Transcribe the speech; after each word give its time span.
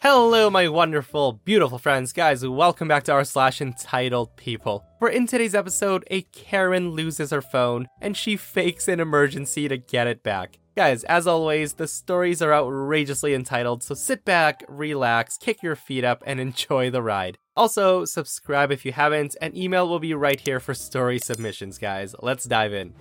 Hello, 0.00 0.50
my 0.50 0.68
wonderful, 0.68 1.40
beautiful 1.44 1.78
friends, 1.78 2.12
guys. 2.12 2.46
Welcome 2.46 2.86
back 2.86 3.04
to 3.04 3.12
r 3.12 3.24
slash 3.24 3.62
entitled 3.62 4.36
people. 4.36 4.84
Where 4.98 5.10
in 5.10 5.26
today's 5.26 5.54
episode, 5.54 6.04
a 6.10 6.20
Karen 6.20 6.90
loses 6.90 7.30
her 7.30 7.40
phone 7.40 7.88
and 8.02 8.14
she 8.14 8.36
fakes 8.36 8.88
an 8.88 9.00
emergency 9.00 9.68
to 9.68 9.78
get 9.78 10.06
it 10.06 10.22
back. 10.22 10.58
Guys, 10.76 11.02
as 11.04 11.26
always, 11.26 11.72
the 11.72 11.88
stories 11.88 12.42
are 12.42 12.52
outrageously 12.52 13.32
entitled, 13.32 13.82
so 13.82 13.94
sit 13.94 14.22
back, 14.26 14.62
relax, 14.68 15.38
kick 15.38 15.62
your 15.62 15.76
feet 15.76 16.04
up, 16.04 16.22
and 16.26 16.38
enjoy 16.38 16.90
the 16.90 17.02
ride. 17.02 17.38
Also, 17.56 18.04
subscribe 18.04 18.70
if 18.70 18.84
you 18.84 18.92
haven't, 18.92 19.34
and 19.40 19.56
email 19.56 19.88
will 19.88 19.98
be 19.98 20.12
right 20.12 20.40
here 20.40 20.60
for 20.60 20.74
story 20.74 21.18
submissions, 21.18 21.78
guys. 21.78 22.14
Let's 22.20 22.44
dive 22.44 22.74
in. 22.74 22.92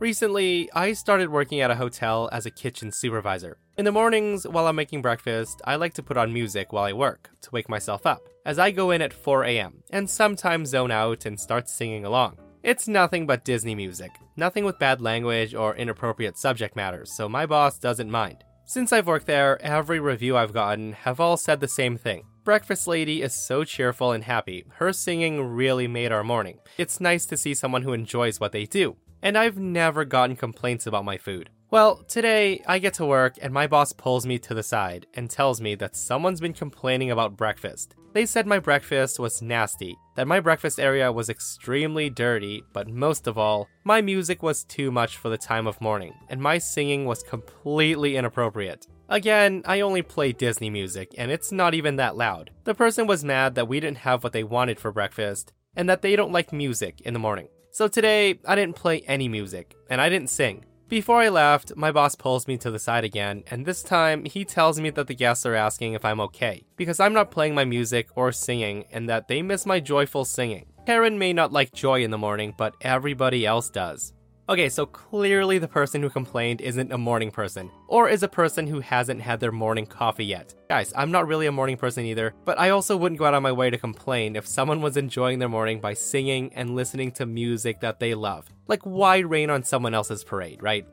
Recently, 0.00 0.70
I 0.74 0.92
started 0.92 1.28
working 1.28 1.60
at 1.60 1.72
a 1.72 1.74
hotel 1.74 2.28
as 2.30 2.46
a 2.46 2.52
kitchen 2.52 2.92
supervisor. 2.92 3.58
In 3.76 3.84
the 3.84 3.90
mornings, 3.90 4.46
while 4.46 4.68
I'm 4.68 4.76
making 4.76 5.02
breakfast, 5.02 5.60
I 5.64 5.74
like 5.74 5.94
to 5.94 6.04
put 6.04 6.16
on 6.16 6.32
music 6.32 6.72
while 6.72 6.84
I 6.84 6.92
work 6.92 7.30
to 7.42 7.50
wake 7.50 7.68
myself 7.68 8.06
up, 8.06 8.28
as 8.46 8.60
I 8.60 8.70
go 8.70 8.92
in 8.92 9.02
at 9.02 9.12
4 9.12 9.42
a.m. 9.42 9.82
and 9.90 10.08
sometimes 10.08 10.68
zone 10.68 10.92
out 10.92 11.26
and 11.26 11.38
start 11.38 11.68
singing 11.68 12.04
along. 12.04 12.38
It's 12.62 12.86
nothing 12.86 13.26
but 13.26 13.44
Disney 13.44 13.74
music, 13.74 14.12
nothing 14.36 14.64
with 14.64 14.78
bad 14.78 15.00
language 15.00 15.52
or 15.52 15.74
inappropriate 15.74 16.38
subject 16.38 16.76
matters, 16.76 17.12
so 17.12 17.28
my 17.28 17.44
boss 17.44 17.76
doesn't 17.76 18.08
mind. 18.08 18.44
Since 18.66 18.92
I've 18.92 19.08
worked 19.08 19.26
there, 19.26 19.60
every 19.62 19.98
review 19.98 20.36
I've 20.36 20.52
gotten 20.52 20.92
have 20.92 21.18
all 21.18 21.36
said 21.36 21.58
the 21.58 21.66
same 21.66 21.96
thing. 21.96 22.22
Breakfast 22.44 22.86
Lady 22.86 23.20
is 23.20 23.34
so 23.34 23.64
cheerful 23.64 24.12
and 24.12 24.22
happy. 24.22 24.64
Her 24.74 24.92
singing 24.92 25.42
really 25.42 25.88
made 25.88 26.12
our 26.12 26.22
morning. 26.22 26.60
It's 26.76 27.00
nice 27.00 27.26
to 27.26 27.36
see 27.36 27.52
someone 27.52 27.82
who 27.82 27.92
enjoys 27.92 28.38
what 28.38 28.52
they 28.52 28.64
do 28.64 28.96
and 29.22 29.36
I've 29.36 29.58
never 29.58 30.04
gotten 30.04 30.36
complaints 30.36 30.86
about 30.86 31.04
my 31.04 31.18
food. 31.18 31.50
Well, 31.70 32.02
today 32.08 32.62
I 32.66 32.78
get 32.78 32.94
to 32.94 33.04
work 33.04 33.34
and 33.42 33.52
my 33.52 33.66
boss 33.66 33.92
pulls 33.92 34.24
me 34.24 34.38
to 34.38 34.54
the 34.54 34.62
side 34.62 35.06
and 35.12 35.28
tells 35.28 35.60
me 35.60 35.74
that 35.74 35.96
someone's 35.96 36.40
been 36.40 36.54
complaining 36.54 37.10
about 37.10 37.36
breakfast. 37.36 37.94
They 38.14 38.24
said 38.24 38.46
my 38.46 38.58
breakfast 38.58 39.20
was 39.20 39.42
nasty, 39.42 39.94
that 40.16 40.26
my 40.26 40.40
breakfast 40.40 40.80
area 40.80 41.12
was 41.12 41.28
extremely 41.28 42.08
dirty, 42.08 42.62
but 42.72 42.88
most 42.88 43.26
of 43.26 43.36
all, 43.36 43.68
my 43.84 44.00
music 44.00 44.42
was 44.42 44.64
too 44.64 44.90
much 44.90 45.18
for 45.18 45.28
the 45.28 45.36
time 45.36 45.66
of 45.66 45.80
morning, 45.80 46.14
and 46.30 46.40
my 46.40 46.56
singing 46.56 47.04
was 47.04 47.22
completely 47.22 48.16
inappropriate. 48.16 48.86
Again, 49.10 49.62
I 49.66 49.80
only 49.80 50.02
play 50.02 50.32
Disney 50.32 50.70
music, 50.70 51.14
and 51.18 51.30
it's 51.30 51.52
not 51.52 51.74
even 51.74 51.96
that 51.96 52.16
loud. 52.16 52.50
The 52.64 52.74
person 52.74 53.06
was 53.06 53.24
mad 53.24 53.54
that 53.56 53.68
we 53.68 53.78
didn't 53.78 53.98
have 53.98 54.24
what 54.24 54.32
they 54.32 54.42
wanted 54.42 54.80
for 54.80 54.90
breakfast, 54.90 55.52
and 55.76 55.88
that 55.88 56.00
they 56.00 56.16
don't 56.16 56.32
like 56.32 56.52
music 56.52 57.02
in 57.02 57.12
the 57.12 57.20
morning. 57.20 57.48
So 57.78 57.86
today, 57.86 58.40
I 58.44 58.56
didn't 58.56 58.74
play 58.74 59.02
any 59.02 59.28
music, 59.28 59.76
and 59.88 60.00
I 60.00 60.08
didn't 60.08 60.30
sing. 60.30 60.64
Before 60.88 61.20
I 61.20 61.28
left, 61.28 61.76
my 61.76 61.92
boss 61.92 62.16
pulls 62.16 62.48
me 62.48 62.56
to 62.56 62.72
the 62.72 62.78
side 62.80 63.04
again, 63.04 63.44
and 63.52 63.64
this 63.64 63.84
time 63.84 64.24
he 64.24 64.44
tells 64.44 64.80
me 64.80 64.90
that 64.90 65.06
the 65.06 65.14
guests 65.14 65.46
are 65.46 65.54
asking 65.54 65.92
if 65.92 66.04
I'm 66.04 66.18
okay, 66.22 66.64
because 66.76 66.98
I'm 66.98 67.12
not 67.12 67.30
playing 67.30 67.54
my 67.54 67.64
music 67.64 68.08
or 68.16 68.32
singing, 68.32 68.84
and 68.90 69.08
that 69.08 69.28
they 69.28 69.42
miss 69.42 69.64
my 69.64 69.78
joyful 69.78 70.24
singing. 70.24 70.66
Karen 70.86 71.20
may 71.20 71.32
not 71.32 71.52
like 71.52 71.70
joy 71.72 72.02
in 72.02 72.10
the 72.10 72.18
morning, 72.18 72.52
but 72.58 72.74
everybody 72.80 73.46
else 73.46 73.70
does. 73.70 74.12
Okay, 74.50 74.70
so 74.70 74.86
clearly 74.86 75.58
the 75.58 75.68
person 75.68 76.00
who 76.00 76.08
complained 76.08 76.62
isn't 76.62 76.90
a 76.90 76.96
morning 76.96 77.30
person, 77.30 77.70
or 77.86 78.08
is 78.08 78.22
a 78.22 78.28
person 78.28 78.66
who 78.66 78.80
hasn't 78.80 79.20
had 79.20 79.40
their 79.40 79.52
morning 79.52 79.84
coffee 79.84 80.24
yet. 80.24 80.54
Guys, 80.70 80.90
I'm 80.96 81.10
not 81.10 81.26
really 81.26 81.46
a 81.48 81.52
morning 81.52 81.76
person 81.76 82.06
either, 82.06 82.32
but 82.46 82.58
I 82.58 82.70
also 82.70 82.96
wouldn't 82.96 83.18
go 83.18 83.26
out 83.26 83.34
of 83.34 83.42
my 83.42 83.52
way 83.52 83.68
to 83.68 83.76
complain 83.76 84.36
if 84.36 84.46
someone 84.46 84.80
was 84.80 84.96
enjoying 84.96 85.38
their 85.38 85.50
morning 85.50 85.82
by 85.82 85.92
singing 85.92 86.50
and 86.54 86.74
listening 86.74 87.12
to 87.12 87.26
music 87.26 87.80
that 87.80 88.00
they 88.00 88.14
love. 88.14 88.48
Like, 88.68 88.80
why 88.84 89.18
rain 89.18 89.50
on 89.50 89.64
someone 89.64 89.92
else's 89.92 90.24
parade, 90.24 90.62
right? 90.62 90.86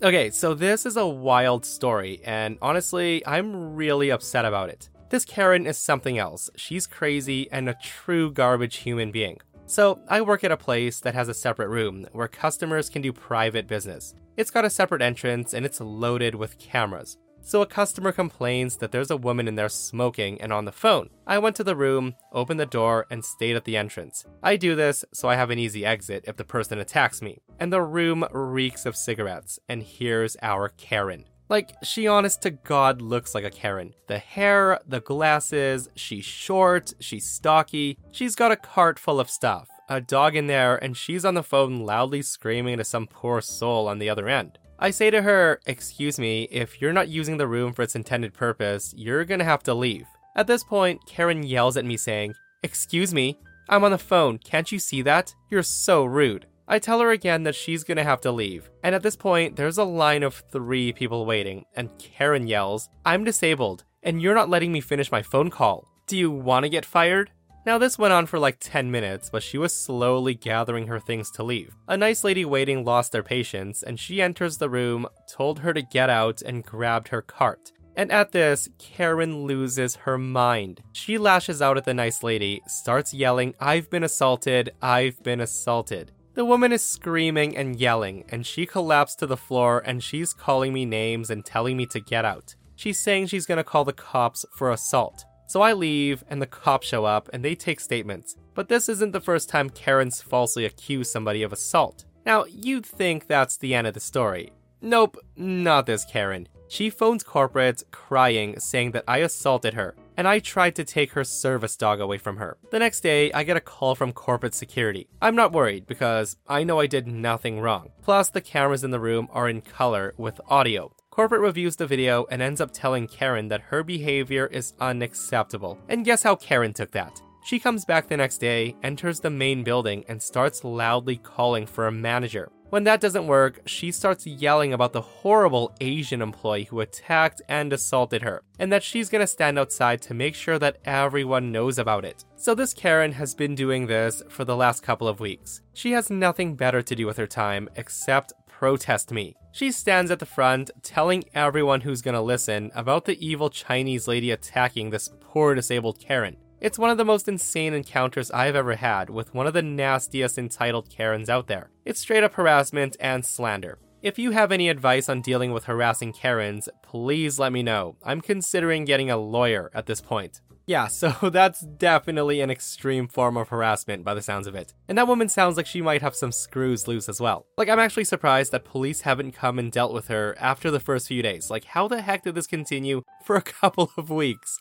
Okay, 0.00 0.30
so 0.30 0.54
this 0.54 0.86
is 0.86 0.96
a 0.96 1.08
wild 1.08 1.66
story, 1.66 2.20
and 2.24 2.56
honestly, 2.62 3.26
I'm 3.26 3.74
really 3.74 4.10
upset 4.10 4.44
about 4.44 4.68
it. 4.68 4.90
This 5.08 5.24
Karen 5.24 5.66
is 5.66 5.78
something 5.78 6.18
else. 6.18 6.50
She's 6.56 6.86
crazy 6.86 7.50
and 7.50 7.68
a 7.68 7.76
true 7.82 8.32
garbage 8.32 8.76
human 8.76 9.12
being. 9.12 9.38
So, 9.68 10.00
I 10.08 10.20
work 10.20 10.44
at 10.44 10.52
a 10.52 10.56
place 10.56 11.00
that 11.00 11.14
has 11.14 11.28
a 11.28 11.34
separate 11.34 11.68
room 11.68 12.06
where 12.12 12.28
customers 12.28 12.88
can 12.88 13.02
do 13.02 13.12
private 13.12 13.66
business. 13.66 14.14
It's 14.36 14.50
got 14.50 14.64
a 14.64 14.70
separate 14.70 15.02
entrance 15.02 15.54
and 15.54 15.66
it's 15.66 15.80
loaded 15.80 16.36
with 16.36 16.58
cameras. 16.58 17.18
So, 17.42 17.62
a 17.62 17.66
customer 17.66 18.12
complains 18.12 18.76
that 18.76 18.92
there's 18.92 19.10
a 19.10 19.16
woman 19.16 19.48
in 19.48 19.56
there 19.56 19.68
smoking 19.68 20.40
and 20.40 20.52
on 20.52 20.66
the 20.66 20.72
phone. 20.72 21.10
I 21.26 21.38
went 21.38 21.56
to 21.56 21.64
the 21.64 21.76
room, 21.76 22.14
opened 22.32 22.60
the 22.60 22.66
door, 22.66 23.06
and 23.10 23.24
stayed 23.24 23.56
at 23.56 23.64
the 23.64 23.76
entrance. 23.76 24.24
I 24.40 24.56
do 24.56 24.76
this 24.76 25.04
so 25.12 25.28
I 25.28 25.34
have 25.34 25.50
an 25.50 25.58
easy 25.58 25.84
exit 25.84 26.24
if 26.28 26.36
the 26.36 26.44
person 26.44 26.78
attacks 26.78 27.20
me. 27.20 27.38
And 27.58 27.72
the 27.72 27.82
room 27.82 28.24
reeks 28.32 28.86
of 28.86 28.96
cigarettes, 28.96 29.58
and 29.68 29.82
here's 29.82 30.36
our 30.42 30.68
Karen. 30.68 31.24
Like, 31.48 31.76
she 31.82 32.08
honest 32.08 32.42
to 32.42 32.50
God 32.50 33.00
looks 33.00 33.34
like 33.34 33.44
a 33.44 33.50
Karen. 33.50 33.94
The 34.08 34.18
hair, 34.18 34.80
the 34.86 35.00
glasses, 35.00 35.88
she's 35.94 36.24
short, 36.24 36.92
she's 36.98 37.24
stocky, 37.24 37.98
she's 38.10 38.34
got 38.34 38.50
a 38.50 38.56
cart 38.56 38.98
full 38.98 39.20
of 39.20 39.30
stuff, 39.30 39.68
a 39.88 40.00
dog 40.00 40.34
in 40.34 40.48
there, 40.48 40.76
and 40.76 40.96
she's 40.96 41.24
on 41.24 41.34
the 41.34 41.44
phone 41.44 41.80
loudly 41.80 42.22
screaming 42.22 42.78
to 42.78 42.84
some 42.84 43.06
poor 43.06 43.40
soul 43.40 43.86
on 43.86 44.00
the 44.00 44.10
other 44.10 44.28
end. 44.28 44.58
I 44.78 44.90
say 44.90 45.10
to 45.10 45.22
her, 45.22 45.60
Excuse 45.66 46.18
me, 46.18 46.48
if 46.50 46.82
you're 46.82 46.92
not 46.92 47.08
using 47.08 47.36
the 47.36 47.46
room 47.46 47.72
for 47.72 47.82
its 47.82 47.94
intended 47.94 48.34
purpose, 48.34 48.92
you're 48.96 49.24
gonna 49.24 49.44
have 49.44 49.62
to 49.64 49.74
leave. 49.74 50.06
At 50.34 50.48
this 50.48 50.64
point, 50.64 51.06
Karen 51.06 51.44
yells 51.44 51.76
at 51.76 51.84
me, 51.84 51.96
saying, 51.96 52.34
Excuse 52.62 53.14
me, 53.14 53.38
I'm 53.68 53.84
on 53.84 53.92
the 53.92 53.98
phone, 53.98 54.38
can't 54.38 54.70
you 54.70 54.78
see 54.78 55.00
that? 55.02 55.34
You're 55.48 55.62
so 55.62 56.04
rude. 56.04 56.46
I 56.68 56.78
tell 56.78 57.00
her 57.00 57.10
again 57.10 57.44
that 57.44 57.54
she's 57.54 57.84
gonna 57.84 58.02
have 58.02 58.20
to 58.22 58.32
leave. 58.32 58.70
And 58.82 58.94
at 58.94 59.02
this 59.02 59.16
point, 59.16 59.56
there's 59.56 59.78
a 59.78 59.84
line 59.84 60.22
of 60.22 60.42
three 60.50 60.92
people 60.92 61.24
waiting, 61.24 61.64
and 61.76 61.96
Karen 61.98 62.46
yells, 62.46 62.88
I'm 63.04 63.24
disabled, 63.24 63.84
and 64.02 64.20
you're 64.20 64.34
not 64.34 64.50
letting 64.50 64.72
me 64.72 64.80
finish 64.80 65.12
my 65.12 65.22
phone 65.22 65.50
call. 65.50 65.86
Do 66.06 66.16
you 66.16 66.30
wanna 66.30 66.68
get 66.68 66.84
fired? 66.84 67.30
Now, 67.66 67.78
this 67.78 67.98
went 67.98 68.12
on 68.12 68.26
for 68.26 68.38
like 68.38 68.58
10 68.60 68.92
minutes, 68.92 69.28
but 69.28 69.42
she 69.42 69.58
was 69.58 69.74
slowly 69.74 70.34
gathering 70.34 70.86
her 70.86 71.00
things 71.00 71.32
to 71.32 71.42
leave. 71.42 71.74
A 71.88 71.96
nice 71.96 72.22
lady 72.22 72.44
waiting 72.44 72.84
lost 72.84 73.10
their 73.10 73.24
patience, 73.24 73.82
and 73.82 73.98
she 73.98 74.22
enters 74.22 74.58
the 74.58 74.70
room, 74.70 75.06
told 75.28 75.58
her 75.60 75.74
to 75.74 75.82
get 75.82 76.08
out, 76.08 76.42
and 76.42 76.64
grabbed 76.64 77.08
her 77.08 77.22
cart. 77.22 77.72
And 77.96 78.12
at 78.12 78.30
this, 78.30 78.68
Karen 78.78 79.44
loses 79.44 79.96
her 79.96 80.18
mind. 80.18 80.80
She 80.92 81.18
lashes 81.18 81.60
out 81.60 81.76
at 81.76 81.84
the 81.84 81.94
nice 81.94 82.22
lady, 82.22 82.60
starts 82.68 83.14
yelling, 83.14 83.54
I've 83.58 83.90
been 83.90 84.04
assaulted, 84.04 84.70
I've 84.82 85.20
been 85.22 85.40
assaulted. 85.40 86.12
The 86.36 86.44
woman 86.44 86.70
is 86.70 86.84
screaming 86.84 87.56
and 87.56 87.80
yelling, 87.80 88.26
and 88.28 88.44
she 88.44 88.66
collapsed 88.66 89.20
to 89.20 89.26
the 89.26 89.38
floor 89.38 89.82
and 89.86 90.02
she's 90.02 90.34
calling 90.34 90.74
me 90.74 90.84
names 90.84 91.30
and 91.30 91.42
telling 91.42 91.78
me 91.78 91.86
to 91.86 91.98
get 91.98 92.26
out. 92.26 92.54
She's 92.74 92.98
saying 92.98 93.28
she's 93.28 93.46
gonna 93.46 93.64
call 93.64 93.86
the 93.86 93.94
cops 93.94 94.44
for 94.52 94.70
assault. 94.70 95.24
So 95.48 95.62
I 95.62 95.72
leave, 95.72 96.22
and 96.28 96.42
the 96.42 96.46
cops 96.46 96.86
show 96.86 97.06
up 97.06 97.30
and 97.32 97.42
they 97.42 97.54
take 97.54 97.80
statements. 97.80 98.36
But 98.52 98.68
this 98.68 98.90
isn't 98.90 99.12
the 99.12 99.20
first 99.20 99.48
time 99.48 99.70
Karen's 99.70 100.20
falsely 100.20 100.66
accused 100.66 101.10
somebody 101.10 101.42
of 101.42 101.54
assault. 101.54 102.04
Now, 102.26 102.44
you'd 102.44 102.84
think 102.84 103.26
that's 103.26 103.56
the 103.56 103.74
end 103.74 103.86
of 103.86 103.94
the 103.94 104.00
story. 104.00 104.52
Nope, 104.82 105.16
not 105.36 105.86
this 105.86 106.04
Karen. 106.04 106.48
She 106.68 106.90
phones 106.90 107.22
corporate 107.22 107.82
crying, 107.92 108.60
saying 108.60 108.90
that 108.90 109.04
I 109.08 109.18
assaulted 109.18 109.72
her, 109.72 109.96
and 110.16 110.26
I 110.26 110.38
tried 110.38 110.74
to 110.76 110.84
take 110.84 111.12
her 111.12 111.24
service 111.24 111.76
dog 111.76 112.00
away 112.00 112.18
from 112.18 112.36
her. 112.36 112.58
The 112.70 112.78
next 112.78 113.00
day, 113.00 113.32
I 113.32 113.42
get 113.42 113.56
a 113.56 113.60
call 113.60 113.94
from 113.94 114.12
corporate 114.12 114.54
security. 114.54 115.08
I'm 115.20 115.36
not 115.36 115.52
worried 115.52 115.86
because 115.86 116.36
I 116.46 116.64
know 116.64 116.80
I 116.80 116.86
did 116.86 117.06
nothing 117.06 117.60
wrong. 117.60 117.90
Plus, 118.02 118.30
the 118.30 118.40
cameras 118.40 118.84
in 118.84 118.90
the 118.90 119.00
room 119.00 119.28
are 119.30 119.48
in 119.48 119.60
color 119.60 120.14
with 120.16 120.40
audio. 120.48 120.92
Corporate 121.10 121.40
reviews 121.40 121.76
the 121.76 121.86
video 121.86 122.26
and 122.30 122.42
ends 122.42 122.60
up 122.60 122.72
telling 122.72 123.08
Karen 123.08 123.48
that 123.48 123.62
her 123.62 123.82
behavior 123.82 124.46
is 124.46 124.74
unacceptable. 124.80 125.78
And 125.88 126.04
guess 126.04 126.22
how 126.22 126.36
Karen 126.36 126.74
took 126.74 126.92
that? 126.92 127.22
She 127.46 127.60
comes 127.60 127.84
back 127.84 128.08
the 128.08 128.16
next 128.16 128.38
day, 128.38 128.74
enters 128.82 129.20
the 129.20 129.30
main 129.30 129.62
building, 129.62 130.04
and 130.08 130.20
starts 130.20 130.64
loudly 130.64 131.16
calling 131.16 131.64
for 131.64 131.86
a 131.86 131.92
manager. 131.92 132.50
When 132.70 132.82
that 132.84 133.00
doesn't 133.00 133.28
work, 133.28 133.60
she 133.66 133.92
starts 133.92 134.26
yelling 134.26 134.72
about 134.72 134.92
the 134.92 135.00
horrible 135.00 135.74
Asian 135.80 136.20
employee 136.20 136.64
who 136.64 136.80
attacked 136.80 137.40
and 137.48 137.72
assaulted 137.72 138.22
her, 138.22 138.42
and 138.58 138.72
that 138.72 138.82
she's 138.82 139.08
gonna 139.08 139.26
stand 139.26 139.56
outside 139.56 140.02
to 140.02 140.14
make 140.14 140.34
sure 140.34 140.58
that 140.58 140.78
everyone 140.84 141.52
knows 141.52 141.78
about 141.78 142.04
it. 142.04 142.24
So, 142.34 142.56
this 142.56 142.74
Karen 142.74 143.12
has 143.12 143.36
been 143.36 143.54
doing 143.54 143.86
this 143.86 144.22
for 144.28 144.44
the 144.44 144.56
last 144.56 144.82
couple 144.82 145.06
of 145.06 145.20
weeks. 145.20 145.62
She 145.74 145.92
has 145.92 146.10
nothing 146.10 146.56
better 146.56 146.82
to 146.82 146.96
do 146.96 147.06
with 147.06 147.16
her 147.18 147.26
time 147.26 147.68
except 147.76 148.32
protest 148.48 149.12
me. 149.12 149.36
She 149.52 149.70
stands 149.70 150.10
at 150.10 150.18
the 150.18 150.26
front, 150.26 150.70
telling 150.82 151.24
everyone 151.34 151.82
who's 151.82 152.02
gonna 152.02 152.20
listen 152.20 152.72
about 152.74 153.04
the 153.04 153.26
evil 153.26 153.48
Chinese 153.48 154.08
lady 154.08 154.32
attacking 154.32 154.90
this 154.90 155.10
poor 155.20 155.54
disabled 155.54 156.00
Karen. 156.00 156.36
It's 156.58 156.78
one 156.78 156.88
of 156.88 156.96
the 156.96 157.04
most 157.04 157.28
insane 157.28 157.74
encounters 157.74 158.30
I've 158.30 158.56
ever 158.56 158.76
had 158.76 159.10
with 159.10 159.34
one 159.34 159.46
of 159.46 159.52
the 159.52 159.62
nastiest 159.62 160.38
entitled 160.38 160.88
Karens 160.88 161.28
out 161.28 161.48
there. 161.48 161.70
It's 161.84 162.00
straight 162.00 162.24
up 162.24 162.32
harassment 162.34 162.96
and 162.98 163.26
slander. 163.26 163.78
If 164.00 164.18
you 164.18 164.30
have 164.30 164.52
any 164.52 164.70
advice 164.70 165.10
on 165.10 165.20
dealing 165.20 165.52
with 165.52 165.64
harassing 165.64 166.14
Karens, 166.14 166.68
please 166.82 167.38
let 167.38 167.52
me 167.52 167.62
know. 167.62 167.96
I'm 168.02 168.22
considering 168.22 168.86
getting 168.86 169.10
a 169.10 169.18
lawyer 169.18 169.70
at 169.74 169.84
this 169.84 170.00
point. 170.00 170.40
Yeah, 170.66 170.86
so 170.88 171.10
that's 171.30 171.60
definitely 171.60 172.40
an 172.40 172.50
extreme 172.50 173.06
form 173.06 173.36
of 173.36 173.50
harassment 173.50 174.02
by 174.02 174.14
the 174.14 174.22
sounds 174.22 174.46
of 174.46 174.54
it. 174.54 174.72
And 174.88 174.96
that 174.96 175.08
woman 175.08 175.28
sounds 175.28 175.58
like 175.58 175.66
she 175.66 175.82
might 175.82 176.02
have 176.02 176.16
some 176.16 176.32
screws 176.32 176.88
loose 176.88 177.08
as 177.08 177.20
well. 177.20 177.46
Like, 177.58 177.68
I'm 177.68 177.78
actually 177.78 178.04
surprised 178.04 178.50
that 178.52 178.64
police 178.64 179.02
haven't 179.02 179.32
come 179.32 179.58
and 179.58 179.70
dealt 179.70 179.92
with 179.92 180.08
her 180.08 180.34
after 180.38 180.70
the 180.70 180.80
first 180.80 181.08
few 181.08 181.22
days. 181.22 181.50
Like, 181.50 181.64
how 181.64 181.86
the 181.86 182.00
heck 182.00 182.22
did 182.22 182.34
this 182.34 182.46
continue 182.46 183.02
for 183.24 183.36
a 183.36 183.42
couple 183.60 183.90
of 183.98 184.08
weeks? 184.08 184.58